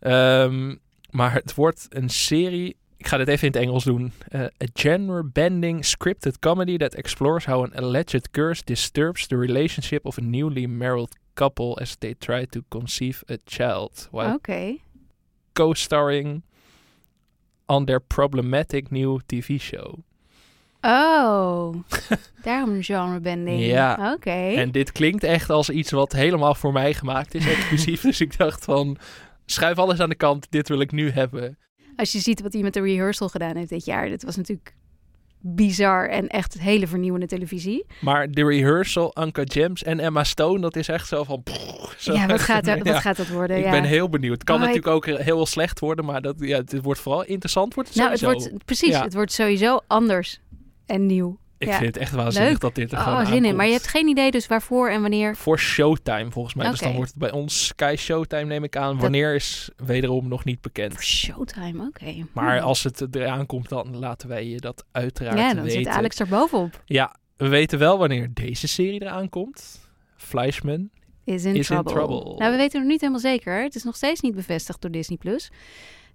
[0.00, 0.74] Ehm,
[1.12, 2.76] maar het wordt een serie.
[2.96, 4.12] Ik ga dit even in het Engels doen.
[4.28, 10.18] Eh, a genre-bending scripted comedy that explores how an alleged curse disturbs the relationship of
[10.18, 14.08] a newly married couple as they try to conceive a child.
[14.10, 14.76] Oké.
[15.52, 16.42] co-starring
[17.66, 20.02] on their problematic new TV show.
[20.80, 21.74] Oh,
[22.42, 23.60] daarom genrebending.
[23.60, 24.12] Ja.
[24.12, 24.30] Oké.
[24.30, 28.00] En dit klinkt echt als iets wat helemaal voor mij gemaakt is, exclusief.
[28.00, 28.96] dus ik dacht van,
[29.46, 31.58] schuif alles aan de kant, dit wil ik nu hebben.
[31.96, 34.08] Als je ziet wat hij met de rehearsal gedaan heeft dit jaar.
[34.08, 34.74] Dit was natuurlijk
[35.42, 37.86] bizar en echt hele vernieuwende televisie.
[38.00, 41.42] Maar de rehearsal, Anka Gems en Emma Stone, dat is echt zo van...
[41.96, 43.58] zo ja, wat gaat, er, wat gaat dat worden?
[43.58, 43.70] Ik ja.
[43.70, 44.34] ben heel benieuwd.
[44.34, 47.74] Het kan Oh, natuurlijk ook heel slecht worden, maar dat, ja, het wordt vooral interessant.
[47.74, 48.88] Wordt het nou, het wordt precies.
[48.88, 49.02] Ja.
[49.02, 50.40] Het wordt sowieso anders
[50.86, 51.38] en nieuw.
[51.62, 51.74] Ik ja.
[51.78, 52.60] vind het echt waanzinnig Leuk.
[52.60, 53.56] dat dit er gewoon Oh, zin in.
[53.56, 55.36] Maar je hebt geen idee dus waarvoor en wanneer.
[55.36, 56.70] Voor Showtime volgens mij.
[56.70, 58.98] Dus dan wordt het bij ons Sky Showtime neem ik aan.
[58.98, 60.92] Wanneer is wederom nog niet bekend.
[60.92, 62.26] Voor Showtime, oké.
[62.32, 62.66] Maar Hmm.
[62.66, 65.78] als het eraan komt, dan laten wij je dat uiteraard Ja, dan weten.
[65.82, 66.82] zit Alex er bovenop.
[66.84, 69.80] Ja, we weten wel wanneer deze serie eraan komt.
[70.16, 70.90] Fleischman.
[71.24, 71.92] Is in, Is in trouble.
[71.92, 72.34] trouble.
[72.38, 73.62] Nou, we weten nog niet helemaal zeker.
[73.62, 75.18] Het is nog steeds niet bevestigd door Disney+.
[75.18, 75.50] Plus.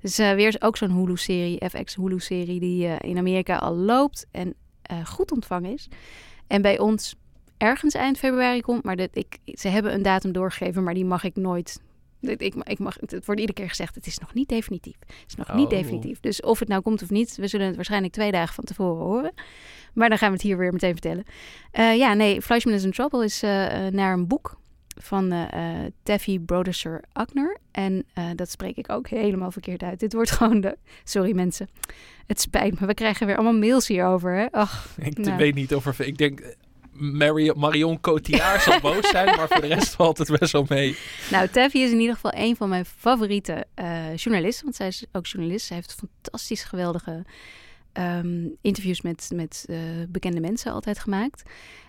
[0.02, 4.54] Dus eh, weer ook zo'n Hulu-serie, FX Hulu-serie, die eh, in Amerika al loopt en
[4.88, 5.88] eh, goed ontvangen is.
[6.48, 7.16] En bij ons
[7.58, 8.84] ergens eind februari komt.
[8.84, 11.82] Maar dat ik, ze hebben een datum doorgegeven, maar die mag ik nooit...
[12.22, 14.96] Ik, ik mag, het wordt iedere keer gezegd, het is nog niet definitief.
[15.00, 15.70] Het is nog niet Oh.
[15.70, 16.20] definitief.
[16.20, 19.06] Dus of het nou komt of niet, we zullen het waarschijnlijk twee dagen van tevoren
[19.06, 19.34] horen.
[19.94, 21.24] Maar dan gaan we het hier weer meteen vertellen.
[21.72, 23.50] Eh, ja, nee, Fleischman is in Trouble is eh,
[23.88, 24.58] naar een boek
[25.02, 25.66] van eh
[26.04, 27.58] Taffy Broderser Akner.
[27.72, 30.00] En eh, dat spreek ik ook helemaal verkeerd uit.
[30.00, 30.78] Dit wordt gewoon de...
[31.04, 31.70] Sorry mensen,
[32.28, 32.86] het spijt me.
[32.88, 34.52] We krijgen weer allemaal mails hierover, hè?
[34.52, 35.38] Ach, Ik Nou.
[35.38, 36.06] weet niet of er...
[36.08, 36.56] Ik denk...
[37.00, 40.98] Marion, Marion Cotillard zal boos zijn, maar voor de rest valt het best wel mee.
[41.32, 43.66] nou, Taffy is in ieder geval een van mijn favoriete
[44.16, 44.64] journalisten.
[44.64, 45.66] Want zij is ook journalist.
[45.66, 47.26] Zij heeft fantastisch geweldige
[47.94, 49.66] ehm, interviews met, met
[50.10, 51.44] bekende mensen altijd gemaakt.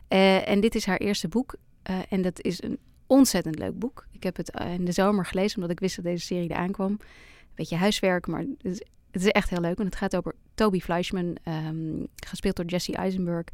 [0.09, 1.55] En dit is haar eerste boek.
[2.09, 4.07] En dat is een ontzettend leuk boek.
[4.13, 6.71] Ik heb het eh, in de zomer gelezen, omdat ik wist dat deze serie eraan
[6.73, 6.99] kwam.
[7.55, 9.77] Beetje huiswerk, maar het is, het is echt heel leuk.
[9.77, 13.45] Want het gaat over Toby Fleischman, ehm, gespeeld door Jesse Eisenberg.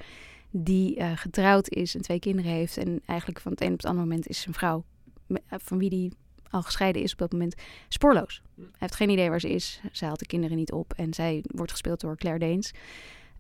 [0.51, 2.77] Die eh, getrouwd is en twee kinderen heeft.
[2.77, 4.85] En eigenlijk van het een op het andere moment is zijn vrouw,
[5.27, 6.13] eh, van wie die
[6.51, 7.55] al gescheiden is op dat moment,
[7.89, 8.43] spoorloos.
[8.57, 9.81] Hij heeft geen idee waar ze is.
[9.93, 10.93] Ze haalt de kinderen niet op.
[10.97, 12.73] En zij wordt gespeeld door Claire Danes.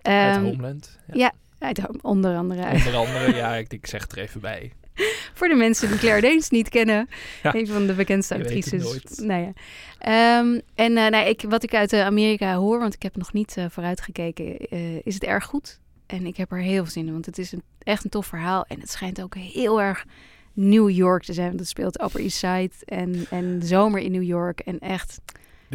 [0.02, 0.98] Uit Ehm, Homeland.
[1.06, 1.14] Ja.
[1.16, 2.72] ja, uit, onder andere.
[2.72, 4.72] Onder andere, ja, ik, ik zeg het er even bij.
[5.34, 7.08] Voor de mensen die Claire Danes niet kennen.
[7.42, 9.18] Ja, Een van de bekendste actrices.
[9.18, 9.52] Nou ja.
[9.98, 13.32] Ehm, en eh, nou, ik, wat ik uit eh, Amerika hoor, want ik heb nog
[13.32, 15.80] niet eh, vooruitgekeken, eh, is het erg goed.
[16.06, 18.26] En ik heb er heel veel zin in, want het is een, echt een tof
[18.26, 18.64] verhaal.
[18.68, 20.04] En het schijnt ook heel erg
[20.52, 21.48] New York te zijn.
[21.48, 24.60] Want het speelt Upper East Side en, en zomer in New York.
[24.60, 25.20] En echt,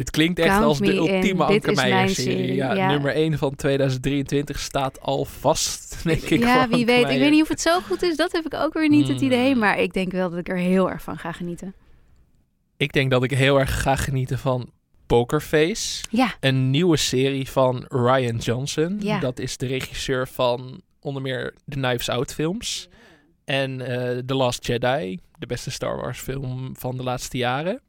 [0.00, 2.36] Dit klinkt echt Count als de ultieme Dit is Anke mijn Meijer-serie.
[2.36, 2.90] serie, Ja, ja.
[2.90, 6.40] Nummer 1 van 2023 staat al vast, denk ik.
[6.40, 7.08] ja, wie weet.
[7.10, 8.16] Ik weet niet of het zo goed is.
[8.16, 9.26] Dat heb ik ook weer niet het Hmm.
[9.26, 9.54] idee.
[9.54, 11.74] Maar ik denk wel dat ik er heel erg van ga genieten.
[12.76, 14.70] Ik denk dat ik heel erg ga genieten van
[15.06, 16.04] Pokerface.
[16.10, 18.96] Ja, Een nieuwe serie van Ryan Johnson.
[19.00, 19.18] Ja.
[19.20, 22.88] Dat is de regisseur van onder meer de Knives Out films.
[23.44, 27.80] En eh The Last Jedi, de beste Star Wars film van de laatste jaren.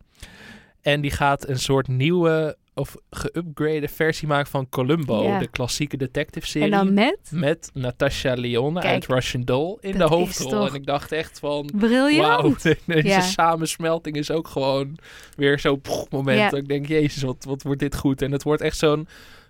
[0.81, 5.39] En die gaat een soort nieuwe of geüpgrade versie maken van Columbo, Ja.
[5.39, 6.71] de klassieke detective serie.
[6.71, 10.67] en dan met Met Natasha Lyonne Kijk, uit Russian Doll in de hoofdrol.
[10.67, 11.69] En ik dacht echt van...
[11.73, 13.21] Wauw, deze Ja.
[13.21, 14.97] samensmelting is ook gewoon
[15.35, 16.37] weer zo'n moment.
[16.39, 16.49] Ja.
[16.49, 18.21] Dat ik denk, jezus, wat, wat wordt dit goed.
[18.21, 19.07] En het wordt echt zo'n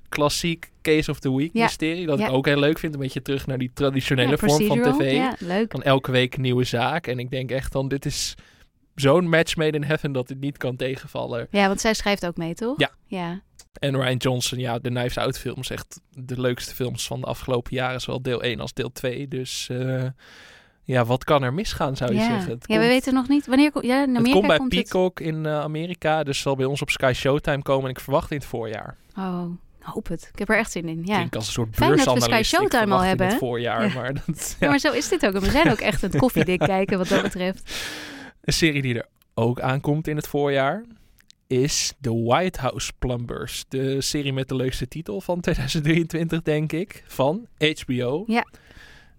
[0.09, 2.05] klassiek Case of the Week mysterie.
[2.05, 2.93] Dat ik ook heel leuk vind.
[2.93, 5.21] Een beetje terug naar die traditionele vorm van tv.
[5.39, 5.71] Leuk.
[5.71, 7.07] Dan elke week een nieuwe zaak.
[7.07, 8.35] En ik denk echt dan, dit is
[9.01, 11.47] zo'n match made in heaven dat dit niet kan tegenvallen.
[11.51, 12.79] Ja, want zij schrijft ook mee, toch?
[12.79, 12.89] Ja.
[13.05, 13.41] Ja,
[13.73, 17.75] En Ryan Johnson, ja, de Knives Out films, echt de leukste films van de afgelopen
[17.75, 18.01] jaren.
[18.01, 19.27] Zowel deel 1 als deel 2.
[19.27, 20.03] Dus eh,
[20.83, 22.29] ja, wat kan er misgaan, zou je ja.
[22.29, 22.51] zeggen.
[22.51, 23.47] Het ja we weten nog niet.
[23.47, 23.85] Wanneer komt...
[23.85, 24.83] Ja, in het Amerika komt bij komt het...
[24.83, 27.83] Peacock in eh, Amerika, dus zal bij ons op Sky Showtime komen.
[27.83, 28.97] En ik verwacht in het voorjaar.
[29.17, 29.45] Oh,
[29.81, 30.29] Hoop het.
[30.33, 31.01] Ik heb er echt zin in.
[31.05, 31.15] Ja.
[31.15, 32.35] Klinkt als een soort Fijn dat we Sky.
[32.35, 33.93] Ik Showtime al hebben, het voorjaar, Ja.
[33.93, 34.69] maar dat, Ja, ja.
[34.69, 35.33] maar zo is dit ook.
[35.33, 37.73] En we zijn ook echt het koffiedik kijken wat dat betreft.
[38.41, 40.83] Een serie die er ook aankomt in het voorjaar
[41.47, 43.65] is The White House Plumbers.
[43.67, 48.25] De serie met de leukste titel van 2023, denk ik, van HBO.
[48.27, 48.43] Dit Een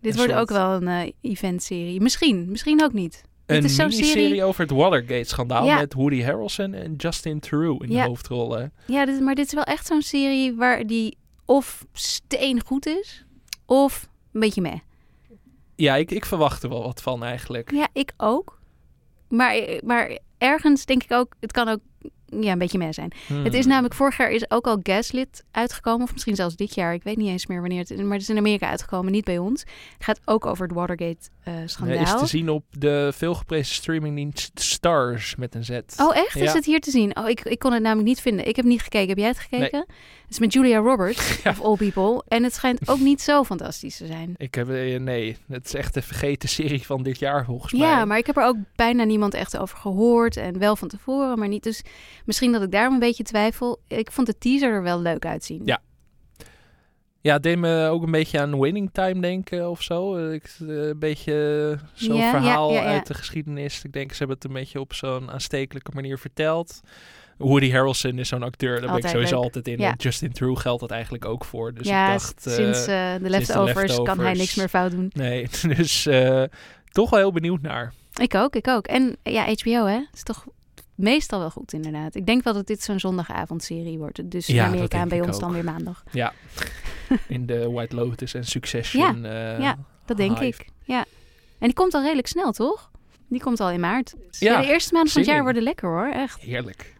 [0.01, 2.01] wordt soort- ook wel een eh, eventserie.
[2.01, 3.23] Misschien, misschien ook niet.
[3.47, 5.79] Dit Een is miniserie serie- over het Watergate-schandaal Ja.
[5.79, 8.03] met Woody Harrelson en Justin Theroux in Ja.
[8.03, 8.73] de hoofdrollen.
[8.87, 13.25] Ja, dit, maar dit is wel echt zo'n serie waar die of steen goed is,
[13.67, 14.79] of een beetje meh.
[15.77, 17.71] Ja, ik, ik verwacht er wel wat van eigenlijk.
[17.73, 18.61] Ja, ik ook.
[19.37, 21.81] Maar, maar ergens denk ik ook, het kan ook
[22.41, 23.13] ja, een beetje meh zijn.
[23.27, 23.45] Hmm.
[23.45, 26.03] Het is namelijk, vorig jaar is ook al Gaslit uitgekomen.
[26.03, 26.95] Of misschien zelfs dit jaar.
[26.95, 27.99] Ik weet niet eens meer wanneer het is.
[27.99, 29.61] Maar het is in Amerika uitgekomen, niet bij ons.
[29.61, 31.97] Het gaat ook over het Watergate-schandaal.
[31.97, 35.71] Nee, is te zien op de veelgeprezen streamingdienst Stars met een Z.
[35.97, 36.37] Oh, echt?
[36.37, 37.17] Is het hier te zien?
[37.17, 38.49] Oh, ik, ik kon het namelijk niet vinden.
[38.49, 39.09] Ik heb niet gekeken.
[39.09, 39.87] Heb jij het gekeken?
[40.33, 41.51] Is met Julia Roberts, Ja.
[41.51, 42.23] of all people.
[42.29, 44.35] En het schijnt ook niet zo fantastisch te zijn.
[44.37, 47.81] Ik heb, eh, nee, het is echt de vergeten serie van dit jaar volgens mij.
[47.89, 50.37] Ja, maar ik heb er ook bijna niemand echt over gehoord.
[50.37, 51.63] En wel van tevoren, maar niet.
[51.63, 51.83] Dus
[52.25, 53.81] misschien dat ik daarom een beetje twijfel.
[53.89, 55.63] Ik vond de teaser er wel leuk uitzien.
[55.65, 55.81] Ja.
[57.21, 60.17] Ja, het deed me ook een beetje aan Winning Time denken of zo.
[60.17, 62.87] Eh, Ik, eh, een beetje zo'n Ja, ja, verhaal ja, ja.
[62.89, 63.85] uit de geschiedenis.
[63.85, 66.81] Ik denk, ze hebben het een beetje op zo'n aanstekelijke manier verteld.
[67.39, 69.45] Woody Harrelson is zo'n acteur, daar ben ik sowieso leuk.
[69.45, 69.79] altijd in.
[69.79, 69.95] Ja.
[69.97, 71.75] Justin Theroux geldt dat eigenlijk ook voor.
[71.75, 75.11] Dus ja, ik dacht, eh, sinds eh, de, leftovers kan hij niks meer fout doen.
[75.13, 76.43] nee, dus eh,
[76.91, 77.93] toch wel heel benieuwd naar.
[78.21, 78.87] Ik ook, ik ook.
[78.87, 80.01] En ja, HBO, hè?
[80.13, 80.47] Is toch
[80.95, 82.15] meestal wel goed, inderdaad.
[82.15, 84.31] Ik denk wel dat dit zo'n zondagavondserie wordt.
[84.31, 86.03] Dus in Ja, Amerika en bij ons dan weer maandag.
[87.29, 89.25] In de White Lotus en Succession.
[89.25, 90.67] eh, ja, Dat denk ik.
[90.85, 91.05] Ja.
[91.59, 92.91] En die komt al redelijk snel, toch?
[93.29, 94.15] Die komt al in maart.
[94.31, 96.41] Dus Ja, ja, de eerste maanden van het jaar worden lekker hoor, echt.
[96.41, 96.95] Heerlijk.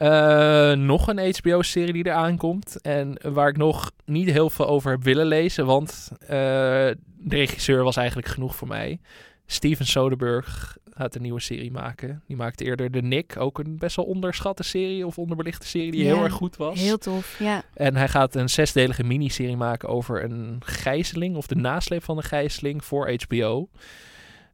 [0.00, 2.80] Eh, nog een HBO-serie die eraan komt.
[2.80, 5.66] En waar ik nog niet heel veel over heb willen lezen.
[5.66, 6.96] Want eh, de
[7.28, 9.00] regisseur was eigenlijk genoeg voor mij.
[9.46, 12.22] Steven Soderbergh gaat een nieuwe serie maken.
[12.26, 13.36] Die maakte eerder The Nick.
[13.38, 15.06] Ook een best wel onderschatte serie.
[15.06, 16.80] Of onderbelichte serie die Ja, heel erg goed was.
[16.80, 17.62] Heel tof, ja.
[17.74, 21.36] En hij gaat een zesdelige miniserie maken over een gijzeling.
[21.36, 23.68] Of de nasleep van een gijzeling voor HBO.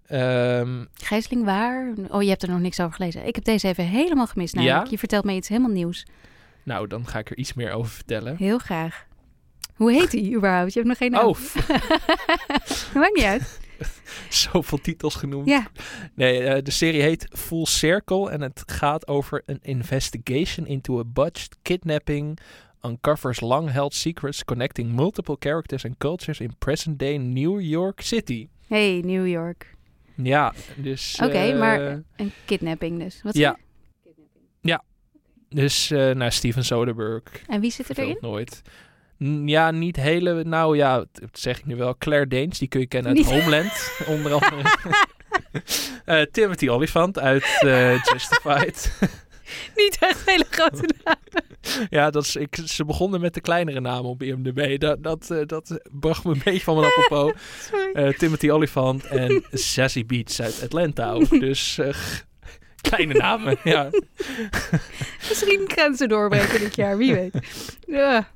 [0.09, 1.93] Ehm, Gijzeling waar?
[2.09, 3.27] Oh, je hebt er nog niks over gelezen.
[3.27, 4.85] Ik heb deze even helemaal gemist namelijk.
[4.85, 4.91] Ja?
[4.91, 6.07] Je vertelt me iets helemaal nieuws.
[6.63, 8.37] nou, dan ga ik er iets meer over vertellen.
[8.37, 9.07] Heel graag.
[9.75, 10.73] Hoe heet die überhaupt?
[10.73, 11.27] Je hebt nog geen naam.
[11.27, 11.37] Oh,
[12.95, 13.61] Maakt niet uit.
[14.29, 15.49] zoveel titels genoemd.
[15.49, 15.67] Ja.
[16.15, 21.05] Nee, eh, de serie heet Full Circle en het gaat over een investigation into a
[21.05, 22.39] botched kidnapping
[22.83, 28.49] uncovers long-held secrets connecting multiple characters and cultures in present-day New York City.
[28.69, 29.76] Hey, New York.
[30.17, 31.19] Ja, dus...
[31.23, 31.81] Oké, eh, maar
[32.17, 33.21] een kidnapping dus.
[33.23, 33.57] Wat ja.
[34.63, 34.79] zei
[35.49, 37.33] Dus, eh nou, Steven Soderbergh.
[37.47, 38.19] En wie zit er erin?
[38.21, 38.63] nooit.
[39.45, 40.45] Ja, niet hele...
[40.45, 41.97] Nou ja, dat zeg ik nu wel.
[41.99, 44.63] Claire Danes, die kun je kennen uit Niet- Homeland, onder andere.
[46.05, 47.45] Eh, Timothy Olyphant uit
[48.13, 48.99] Justified.
[49.77, 51.15] Niet echt hele grote naam.
[51.91, 54.81] ja, dat is, ik, ze begonnen met de kleinere namen op IMDb.
[54.81, 57.33] Dat, dat, eh, dat bracht me een beetje van mijn apropos.
[57.93, 61.29] Eh, Timothy Olyphant en Sassy Beats uit Atlanta ook.
[61.41, 61.95] Dus eh,
[62.81, 63.91] kleine namen, ja.
[65.29, 67.33] Misschien grenzen doorbreken dit jaar, wie weet.
[67.87, 68.29] Ja.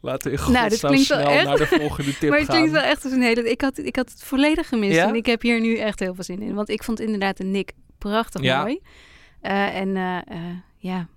[0.00, 2.48] Laten we in Nou, dit klinkt wel snel echt- naar de volgende tip Maar het
[2.48, 2.56] gaan.
[2.56, 3.50] klinkt wel echt als een hele...
[3.50, 5.08] Ik had, ik had het volledig gemist Ja?
[5.08, 6.54] en ik heb hier nu echt heel veel zin in.
[6.54, 8.60] Want ik vond inderdaad de Nick prachtig Ja.
[8.62, 8.80] mooi.
[9.40, 11.08] Eh, en eh, eh, ja...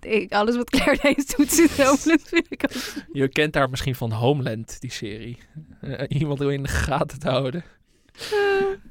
[0.00, 3.04] Ik, alles wat Claire Danes doet zit Homeland vind ik ook.
[3.12, 5.38] Je kent haar misschien van Homeland, die serie.
[6.08, 7.64] Iemand om in de gaten te houden.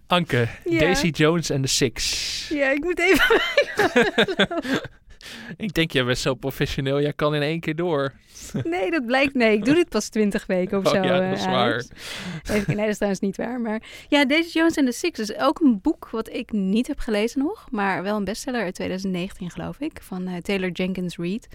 [0.08, 0.48] Anke.
[0.64, 2.50] Daisy Jones en de Six.
[2.50, 3.42] Ja, ik moet even...
[5.58, 8.14] Ik denk, jij bent zo professioneel, jij kan in één keer door.
[8.64, 9.34] Nee, dat blijkt...
[9.34, 11.02] Nee, ik doe dit pas twintig weken of Oh zo.
[11.02, 11.88] ja, eh, dat is Alex.
[12.44, 13.62] Even, nee, dat is trouwens niet waar.
[13.62, 17.00] Maar ja, Daisy Jones en the Six is ook een boek wat ik niet heb
[17.00, 17.68] gelezen nog.
[17.72, 20.00] Maar wel een bestseller uit 2019, geloof ik.
[20.02, 21.48] Van eh, Taylor Jenkins Reid.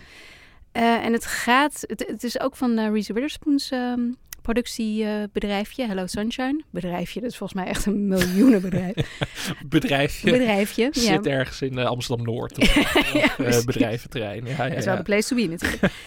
[0.73, 1.85] Eh, en het gaat...
[1.87, 4.01] Het, het is ook van eh, Reese Witherspoon's ehm,
[4.43, 5.87] productiebedrijfje.
[5.87, 6.63] Hello Sunshine.
[6.71, 8.95] Bedrijfje, dat is volgens mij echt een miljoenenbedrijf.
[9.67, 11.01] Bedrijfje Bedrijfje, ja.
[11.01, 12.59] zit ergens in eh, Amsterdam-Noord.
[12.59, 14.45] Of, Ja, eh, bedrijventerrein.
[14.45, 15.01] Ja, ja, Dat is wel ja.
[15.01, 15.93] de place to be natuurlijk.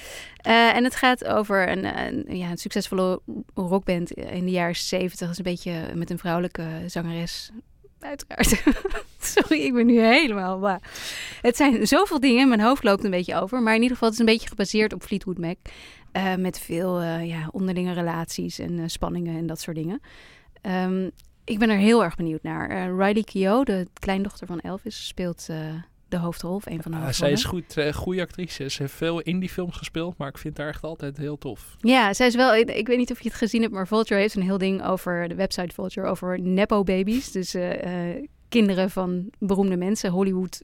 [0.46, 3.22] Eh, en het gaat over een, een, ja, een succesvolle
[3.54, 5.20] rockband in de jaren 70.
[5.20, 7.52] Dat is een beetje met een vrouwelijke zangeres.
[8.00, 8.64] Uiteraard.
[9.20, 10.60] Sorry, ik ben nu helemaal...
[10.60, 10.82] Bah.
[11.42, 12.48] Het zijn zoveel dingen.
[12.48, 13.62] Mijn hoofd loopt een beetje over.
[13.62, 15.58] Maar in ieder geval, het is een beetje gebaseerd op Fleetwood Mac.
[16.16, 20.00] Eh, met veel eh, ja, onderlinge relaties en eh, spanningen en dat soort dingen.
[20.62, 21.10] Ehm,
[21.44, 22.96] ik ben er heel erg benieuwd naar.
[22.96, 25.46] Riley Keough, de kleindochter van Elvis, speelt
[26.08, 27.34] de hoofdrol, of een van de Ah, zij hoofdrollen.
[27.34, 28.70] is goed, goede actrice.
[28.70, 31.76] Ze heeft veel indie films gespeeld, maar ik vind haar echt altijd heel tof.
[31.80, 32.56] Ja, zij is wel.
[32.56, 34.84] Ik, ik weet niet of je het gezien hebt, maar Vulture heeft een heel ding
[34.84, 37.56] over de website Vulture over nepo babies, dus
[38.50, 40.12] kinderen van beroemde mensen.
[40.12, 40.62] Hollywood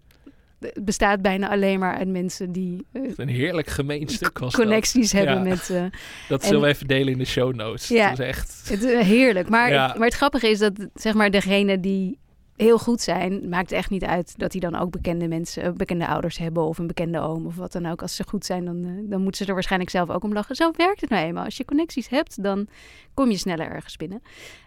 [0.84, 4.62] bestaat bijna alleen maar uit mensen die eh, Een heerlijk gemeen stuk was dat.
[4.62, 5.42] connecties hebben Ja.
[5.44, 5.70] met.
[5.70, 5.84] eh,
[6.30, 7.88] Dat En- zullen we even delen in de show notes.
[7.88, 8.10] Ja.
[8.10, 8.70] Dat is echt...
[8.70, 9.50] het is heerlijk.
[9.50, 9.94] Maar, Ja.
[9.98, 12.20] maar het grappige is dat zeg maar degene die
[12.56, 16.08] heel goed zijn, maakt echt niet uit dat die dan ook bekende mensen, eh, bekende
[16.08, 18.02] ouders hebben of een bekende oom of wat dan ook.
[18.02, 20.56] Als ze goed zijn, dan, eh, dan moeten ze er waarschijnlijk zelf ook om lachen.
[20.56, 21.46] Zo werkt het nou eenmaal.
[21.46, 22.68] Als je connecties hebt, dan
[23.14, 24.22] kom je sneller ergens binnen.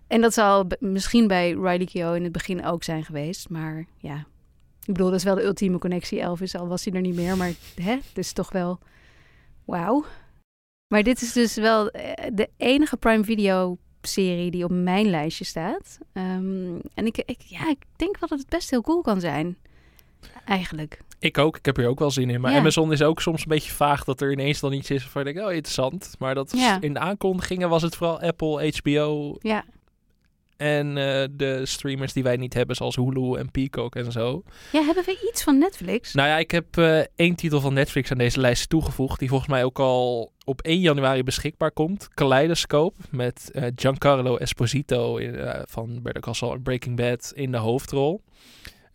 [0.07, 3.49] En dat zal misschien bij Riley Keough in het begin ook zijn geweest.
[3.49, 4.25] Maar ja,
[4.87, 6.21] ik bedoel, dat is wel de ultieme connectie.
[6.21, 7.37] Elvis, al was hij er niet meer.
[7.37, 8.79] Maar hè, het is toch wel
[9.65, 10.05] wauw.
[10.89, 15.45] Maar dit is dus wel eh, de enige Prime Video serie die op mijn lijstje
[15.45, 15.99] staat.
[16.13, 19.57] Ehm, en ik, ik, ja, ik denk wel dat het best heel cool kan zijn.
[20.45, 21.01] Eigenlijk.
[21.19, 22.41] Ik ook, ik heb hier ook wel zin in.
[22.41, 22.59] Maar Ja.
[22.59, 25.35] Amazon is ook soms een beetje vaag dat er ineens dan iets is waarvan ik
[25.35, 26.15] denk, oh interessant.
[26.19, 26.81] Maar dat Ja.
[26.81, 29.65] in de aankondigingen was het vooral Apple, HBO Ja,
[30.57, 34.43] en eh, de streamers die wij niet hebben, zoals Hulu en Peacock en zo.
[34.73, 36.15] ja hebben we iets van Netflix?
[36.15, 39.51] Nou ja, ik heb eh, één titel van Netflix aan deze lijst toegevoegd, die volgens
[39.51, 42.09] mij ook al op 1 januari beschikbaar komt.
[42.15, 47.59] Kaleidoscope met eh, Giancarlo Esposito in, van Better Call Saul en Breaking Bad in de
[47.59, 48.23] hoofdrol.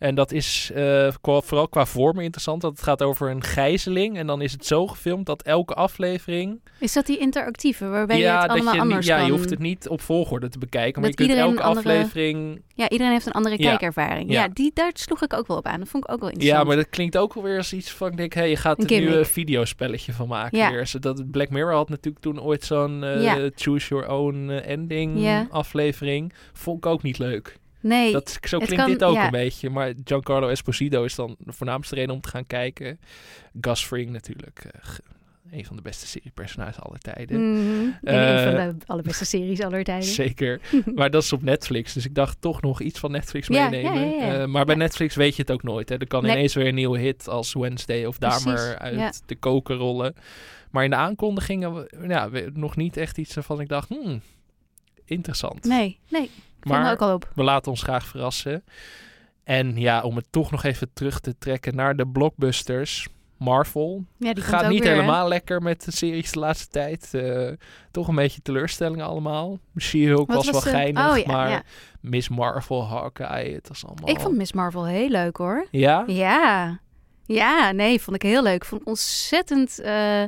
[0.00, 2.60] En dat is eh, vooral qua vorm interessant.
[2.62, 4.16] Dat het gaat over een gijzeling.
[4.16, 6.60] En dan is het zo gefilmd dat elke aflevering...
[6.78, 9.26] Is dat die interactieve, waarbij je het allemaal je, anders ja, kan...
[9.26, 11.00] je hoeft het niet op volgorde te bekijken.
[11.00, 12.62] Maar Dat je kunt elke andere- aflevering...
[12.74, 13.68] Ja, iedereen heeft een andere Ja.
[13.68, 14.30] kijkervaring.
[14.32, 14.48] Ja, Ja.
[14.52, 15.78] die, daar sloeg ik ook wel op aan.
[15.80, 16.62] Dat vond ik ook wel interessant.
[16.62, 18.10] Ja, maar dat klinkt ook wel weer als iets van...
[18.10, 20.70] Ik denk, hey, je gaat Een er nu een videospelletje van maken Ja.
[20.70, 20.86] weer.
[20.86, 23.50] Zodat Black Mirror had natuurlijk toen ooit zo'n eh, Ja.
[23.54, 25.46] Choose Your Own eh, Ending Ja.
[25.50, 26.32] aflevering.
[26.52, 27.58] Vond ik ook niet leuk.
[27.80, 29.24] Nee, Dat, zo klinkt kan- dit ook ja.
[29.24, 29.70] een beetje.
[29.70, 33.00] Maar Giancarlo Esposito is dan de voornaamste reden om te gaan kijken.
[33.60, 34.64] Gus Fring natuurlijk.
[34.72, 34.90] eh,
[35.52, 37.52] een van de beste seriepersonages aller tijden.
[37.52, 37.88] Mhm.
[38.02, 40.08] Eh, een van de allerbeste series aller tijden.
[40.24, 40.60] Zeker.
[40.94, 41.92] maar dat is op Netflix.
[41.92, 44.08] Dus ik dacht toch nog iets van Netflix Ja, meenemen.
[44.16, 44.40] ja.
[44.40, 44.74] Eh, maar bij.
[44.74, 45.88] Netflix weet je het ook nooit.
[45.88, 45.96] Hè.
[45.96, 46.32] Er kan Nee.
[46.32, 50.14] ineens weer een nieuwe hit als Wednesday of Dahmer uit de koker rollen.
[50.70, 54.20] Maar in de aankondigingen ja, nog niet echt iets waarvan ik dacht, hmm,
[55.04, 55.64] interessant.
[55.64, 56.30] Nee, nee.
[56.62, 57.30] Maar ook al op.
[57.34, 58.64] we laten ons graag verrassen.
[59.44, 63.08] En ja, om het toch nog even terug te trekken naar de blockbusters.
[63.36, 64.94] Marvel Ja, die gaat ook niet weer, hè?
[64.94, 67.14] helemaal lekker met de series de laatste tijd.
[67.14, 67.48] Eh,
[67.90, 69.58] toch een beetje teleurstellingen allemaal.
[69.78, 71.62] She-Hulk Wat was, wel de- geinig, Oh, ja, maar ja.
[72.00, 74.08] Miss Marvel, Hawkeye, het was allemaal...
[74.08, 75.66] Ik vond Miss Marvel heel leuk hoor.
[75.70, 76.04] Ja?
[76.06, 76.78] Ja.
[77.26, 78.64] Ja, nee, vond ik heel leuk.
[78.64, 80.24] Vond ontzettend, eh,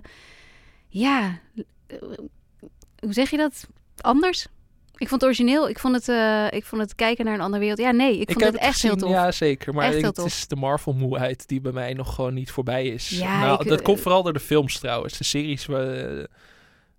[0.88, 1.38] ja,
[1.86, 1.96] eh,
[2.98, 3.66] hoe zeg je dat?
[3.96, 4.46] Anders?
[4.96, 5.68] Ik vond het origineel.
[5.68, 7.78] Ik vond het, eh, ik vond het kijken naar een andere wereld.
[7.80, 9.10] Ja, nee, ik vond het echt gezien, heel tof.
[9.10, 9.74] Ja, zeker.
[9.74, 10.26] Maar het tof.
[10.26, 13.08] is de Marvel-moeheid die bij mij nog gewoon niet voorbij is.
[13.08, 15.18] Ja, nou, ik- dat komt vooral door de films trouwens.
[15.18, 16.28] De series, we,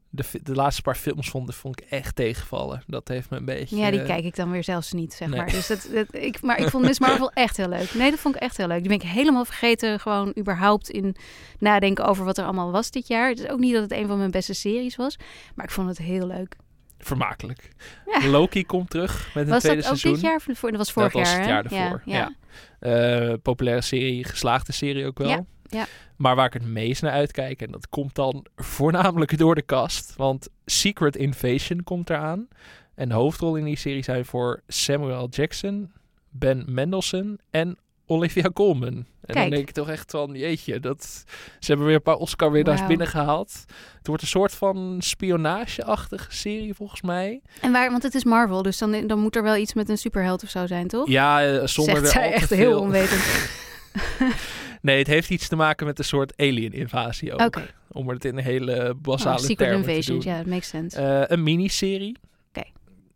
[0.10, 2.84] de, fi- de laatste paar films vond, vond ik echt tegenvallen.
[2.88, 3.76] Dat heeft me een beetje...
[3.76, 5.38] Ja, die eh, kijk ik dan weer zelfs niet, zeg nee.
[5.38, 5.50] maar.
[5.52, 7.94] Dus dat, dat- ik, maar ik vond Miss Marvel echt heel leuk.
[7.94, 8.80] Nee, dat vond ik echt heel leuk.
[8.80, 11.16] Die ben ik helemaal vergeten, gewoon überhaupt in
[11.60, 13.30] nadenken over wat er allemaal was dit jaar.
[13.30, 15.18] Het is ook niet dat het een van mijn beste series was,
[15.56, 16.56] maar ik vond het heel leuk.
[17.06, 17.70] Vermakelijk.
[18.06, 18.28] Ja.
[18.30, 20.22] Loki komt terug met een Was tweede dat ook seizoen.
[20.22, 20.72] dit jaar?
[20.72, 21.76] Dat was vorig dat was jaar, het hè?
[21.78, 22.02] jaar ervoor.
[22.06, 22.32] Ja,
[22.80, 25.28] Ja, Eh, populaire serie, geslaagde serie ook wel.
[25.30, 25.86] Ja, ja.
[26.16, 30.16] Maar waar ik het meest naar uitkijk, en dat komt dan voornamelijk door de cast,
[30.16, 32.48] want Secret Invasion komt eraan.
[32.96, 35.92] En de hoofdrol in die serie zijn voor Samuel Jackson,
[36.30, 37.78] Ben Mendelsohn en
[38.14, 39.06] Olivia Colman.
[39.22, 41.24] En dan denk ik toch echt van, jeetje, dat,
[41.60, 42.90] ze hebben weer een paar Oscar-winnaars Wauw.
[42.90, 43.64] binnengehaald.
[43.98, 47.42] Het wordt een soort van spionage-achtige serie volgens mij.
[47.62, 49.98] En waar, want het is Marvel, dus dan, dan moet er wel iets met een
[49.98, 51.08] superheld of zo zijn, toch?
[51.08, 52.58] Ja, eh, zonder Zegt er zij echt veel...
[52.58, 53.22] heel onwetend.
[54.84, 57.42] Nee, het heeft iets te maken met een soort alien-invasie ook.
[57.42, 57.66] Oké.
[57.92, 61.02] Om het in een hele basale Oh, Secret Invasion, ja, dat makes sense.
[61.02, 62.18] Eh, een miniserie.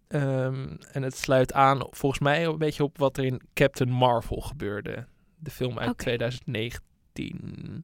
[0.08, 4.42] Ehm, en het sluit aan volgens mij een beetje op wat er in Captain Marvel
[4.42, 5.06] gebeurde.
[5.40, 6.04] De film uit Oké.
[6.04, 7.84] 2019.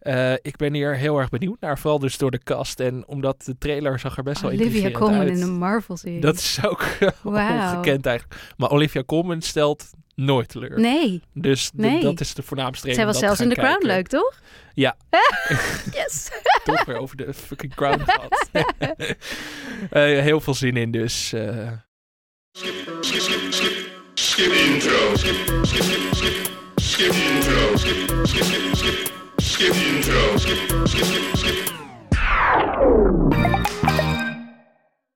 [0.00, 2.80] Eh, ik ben hier heel erg benieuwd naar, vooral dus door de cast.
[2.80, 5.36] En omdat de trailer zag er best wel Olivia intrigerend Colman uit.
[5.38, 6.20] in een Marvel-serie.
[6.20, 6.84] Dat is ook
[7.22, 7.76] Wauw.
[7.76, 8.52] ongekend eigenlijk.
[8.56, 9.90] Maar Olivia Colman stelt
[10.20, 10.80] nooit teleur.
[10.80, 12.02] Nee, Dus Nee.
[12.02, 14.40] dat is de voornaamste reden zij was zelfs in The gaan Crown leuk, toch?
[14.74, 14.96] Ja.
[15.94, 16.28] yes!
[16.64, 18.48] Toch weer over de fucking Crown gehad.
[19.90, 21.32] Eh, heel veel zin in dus.
[21.32, 21.68] eh.
[24.14, 25.16] Skip intro.
[25.16, 26.50] Skip, skip, skip, skip.
[26.76, 27.76] Skip intro.
[27.76, 29.12] Skip, skip, skip, skip.
[29.36, 30.38] Skip intro.
[30.38, 31.78] Skip, skip, skip, skip.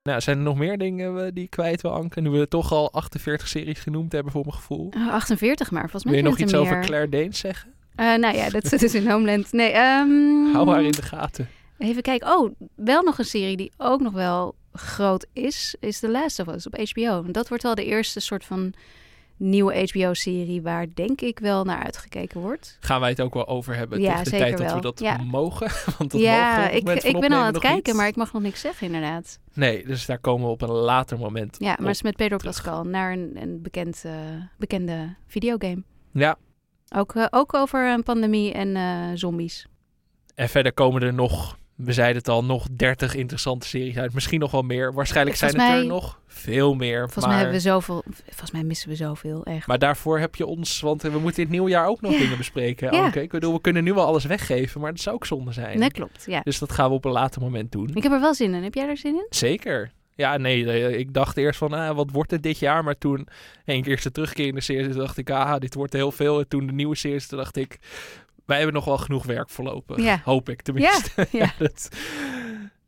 [0.09, 2.21] Nou, zijn er nog meer dingen eh, die ik kwijt wil, Anke?
[2.21, 4.93] Nu we toch al 48 series genoemd hebben voor mijn gevoel.
[4.97, 6.81] Oh, 48 maar, volgens mij Wil je nog iets er over.
[6.81, 7.73] Claire Danes zeggen?
[7.95, 9.53] Eh, nou ja, dat zit dus in Homeland.
[9.53, 11.49] Nee, ehm, Hou haar in de gaten.
[11.79, 12.29] Even kijken.
[12.37, 16.49] Oh, wel nog een serie die ook nog wel groot is, is The Last of
[16.49, 17.25] Us op HBO.
[17.31, 18.73] Dat wordt wel de eerste soort van
[19.37, 22.77] nieuwe HBO-serie waar denk ik wel naar uitgekeken wordt.
[22.81, 25.17] Gaan wij het ook wel over hebben Ja, tegen de tijd dat we dat Ja.
[25.17, 25.71] mogen?
[25.99, 28.43] Want dat ja, mogen ik, ik ben al aan het kijken, maar ik mag nog
[28.43, 29.39] niks zeggen inderdaad.
[29.53, 32.37] Nee, dus daar komen we op een later moment Ja, maar het is met Pedro
[32.37, 32.55] terug.
[32.55, 34.13] Pascal naar een, een bekend, eh,
[34.59, 35.83] bekende videogame.
[36.13, 36.37] Ja,
[36.97, 39.67] Ook, eh, ook over een pandemie en eh, zombies.
[40.35, 44.15] en verder komen er nog, we zeiden het al, nog 30 interessante series uit.
[44.15, 44.93] Misschien nog wel meer.
[44.93, 46.99] Waarschijnlijk zijn het er nog veel meer.
[46.99, 49.67] Volgens maar, mij hebben we zoveel, volgens mij missen we zoveel, echt.
[49.67, 52.19] maar daarvoor heb je ons, want we moeten in het nieuwjaar ook nog Ja.
[52.19, 52.93] dingen bespreken.
[52.95, 53.05] Ja.
[53.05, 53.23] Anke.
[53.23, 55.81] Ik bedoel, we kunnen nu wel alles weggeven, maar dat zou ook zonde zijn.
[55.81, 56.41] Dat klopt, ja.
[56.41, 57.91] Dus dat gaan we op een later moment doen.
[57.95, 58.63] Ik heb er wel zin in.
[58.63, 59.27] Heb jij er zin in?
[59.31, 59.93] Zeker.
[60.17, 62.85] Ja, nee, eh, ik dacht eerst van, ah, wat wordt het dit jaar?
[62.85, 63.29] Maar toen,
[63.65, 66.39] één keer de terugkerende series, dacht ik, ah, dit wordt heel veel.
[66.39, 67.79] En toen de nieuwe series, dacht ik,
[68.47, 69.97] wij hebben nog wel genoeg werk voorlopig.
[70.03, 70.21] Ja.
[70.25, 71.27] Hoop ik tenminste.
[71.31, 71.53] Ja.
[71.59, 71.89] dat,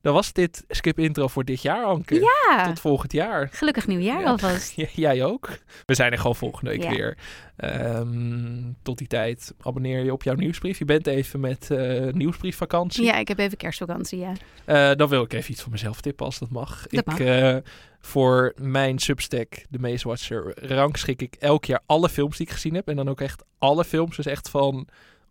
[0.01, 2.15] dan was dit skip intro voor dit jaar, Anke.
[2.49, 3.49] Ja, Tot volgend jaar.
[3.53, 4.27] gelukkig nieuwjaar Ja.
[4.27, 4.73] alvast.
[4.95, 5.49] Jij ook.
[5.87, 6.91] We zijn er gewoon volgende week Ja.
[6.91, 7.19] weer.
[7.57, 10.79] Ehm, tot die tijd abonneer je op jouw nieuwsbrief.
[10.79, 13.05] Je bent even met eh, nieuwsbriefvakantie.
[13.05, 14.33] Ja, ik heb even kerstvakantie, ja.
[14.65, 16.81] Eh, dan wil ik even iets van mezelf tippen als dat mag.
[16.87, 17.19] Dat ik, mag.
[17.21, 17.57] eh,
[18.01, 22.75] voor mijn Substack, de Maze Watcher, rangschik ik elk jaar alle films die ik gezien
[22.75, 22.89] heb.
[22.89, 24.17] En dan ook echt alle films.
[24.17, 24.89] Dus echt van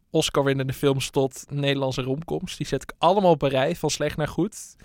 [0.10, 2.58] Oscar-winnende films tot Nederlandse romcoms.
[2.58, 4.76] Die zet ik allemaal op een rij, van slecht naar goed.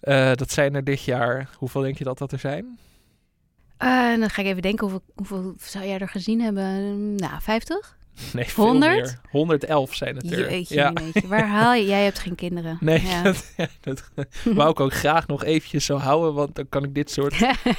[0.00, 1.48] Eh, dat zijn er dit jaar.
[1.58, 2.78] Hoeveel denk je dat dat er zijn?
[3.76, 7.14] Eh, dan ga ik even denken, hoeveel, hoeveel zou jij er gezien hebben?
[7.14, 7.98] Nou, 50?
[8.32, 8.94] Nee, veel 100?
[8.94, 9.20] meer.
[9.30, 10.50] 111 zijn het er.
[10.50, 10.92] Jeetje, ja.
[11.26, 11.86] Waar haal je?
[11.86, 12.78] Jij hebt geen kinderen.
[12.80, 13.22] Nee, Ja.
[13.22, 14.02] dat, ja, dat
[14.44, 17.34] wou ik ook graag nog eventjes zo houden, want dan kan ik dit soort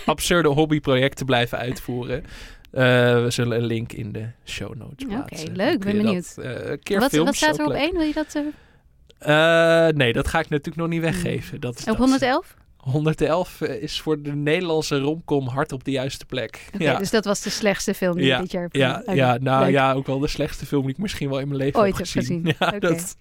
[0.06, 2.24] absurde hobbyprojecten blijven uitvoeren.
[2.72, 2.82] Eh,
[3.24, 5.56] we zullen een link in de show notes Oké, plaatsen.
[5.56, 6.36] leuk, Dan kun ben benieuwd.
[6.36, 7.82] Dat, eh, keer wat, films, wat staat er op leuk.
[7.82, 7.94] één?
[7.94, 8.36] Wil je dat
[9.20, 11.60] eh, nee, dat ga ik natuurlijk nog niet weggeven.
[11.62, 12.56] Dat is, op dat is- 111?
[12.78, 16.70] 111 is voor de Nederlandse romcom hard op de juiste plek.
[16.74, 16.98] Oké, ja.
[16.98, 19.16] dus dat was de slechtste film die Ja, dit jaar Ja, gezien.
[19.16, 19.72] ja, Oké, nou leuk.
[19.74, 22.06] ja, ook wel de slechtste film die ik misschien wel in mijn leven Ooit heb
[22.06, 22.22] gezien.
[22.24, 22.44] gezien.
[22.60, 22.80] Ja, Oké.
[22.80, 23.16] dat,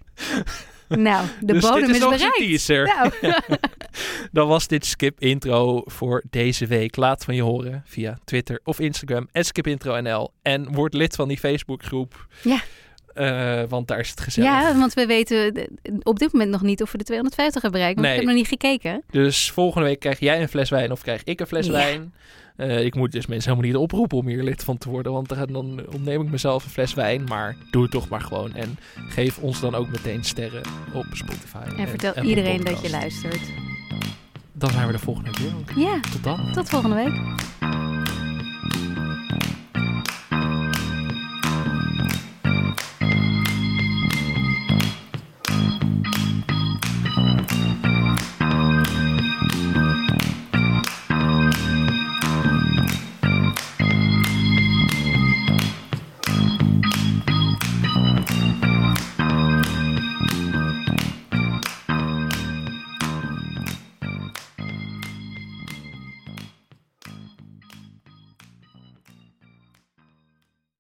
[0.89, 2.69] Nou, de dus bodem is, bereikt.
[2.69, 3.11] Nou,
[4.33, 6.97] Dan was dit Skip Intro voor deze week.
[6.97, 9.29] Laat van je horen via Twitter of Instagram.
[9.33, 10.31] En skipintro.nl.
[10.43, 12.27] En word lid van die Facebookgroep.
[12.43, 12.61] Ja.
[13.15, 14.51] Eh, want daar is het gezellig.
[14.51, 15.69] ja, want we weten
[16.03, 18.01] op dit moment nog niet of we de 250 hebben bereikt.
[18.01, 18.21] Want Nee.
[18.23, 19.03] ik heb nog niet gekeken.
[19.11, 21.73] Dus volgende week krijg jij een fles wijn of krijg ik een fles Ja.
[21.73, 22.15] wijn.
[22.57, 25.13] Eh, ik moet dus mensen helemaal niet oproepen om hier lid van te worden.
[25.13, 27.25] Want dan- ontneem ik mezelf een fles wijn.
[27.25, 28.55] Maar doe het toch maar gewoon.
[28.55, 28.79] En
[29.09, 30.63] geef ons dan ook meteen sterren
[30.95, 31.77] op Spotify.
[31.77, 33.70] En vertel iedereen dat je luistert.
[34.61, 35.53] Dan zijn we de volgende keer.
[35.77, 36.53] Ja, Tot dan.
[36.53, 37.21] tot volgende week.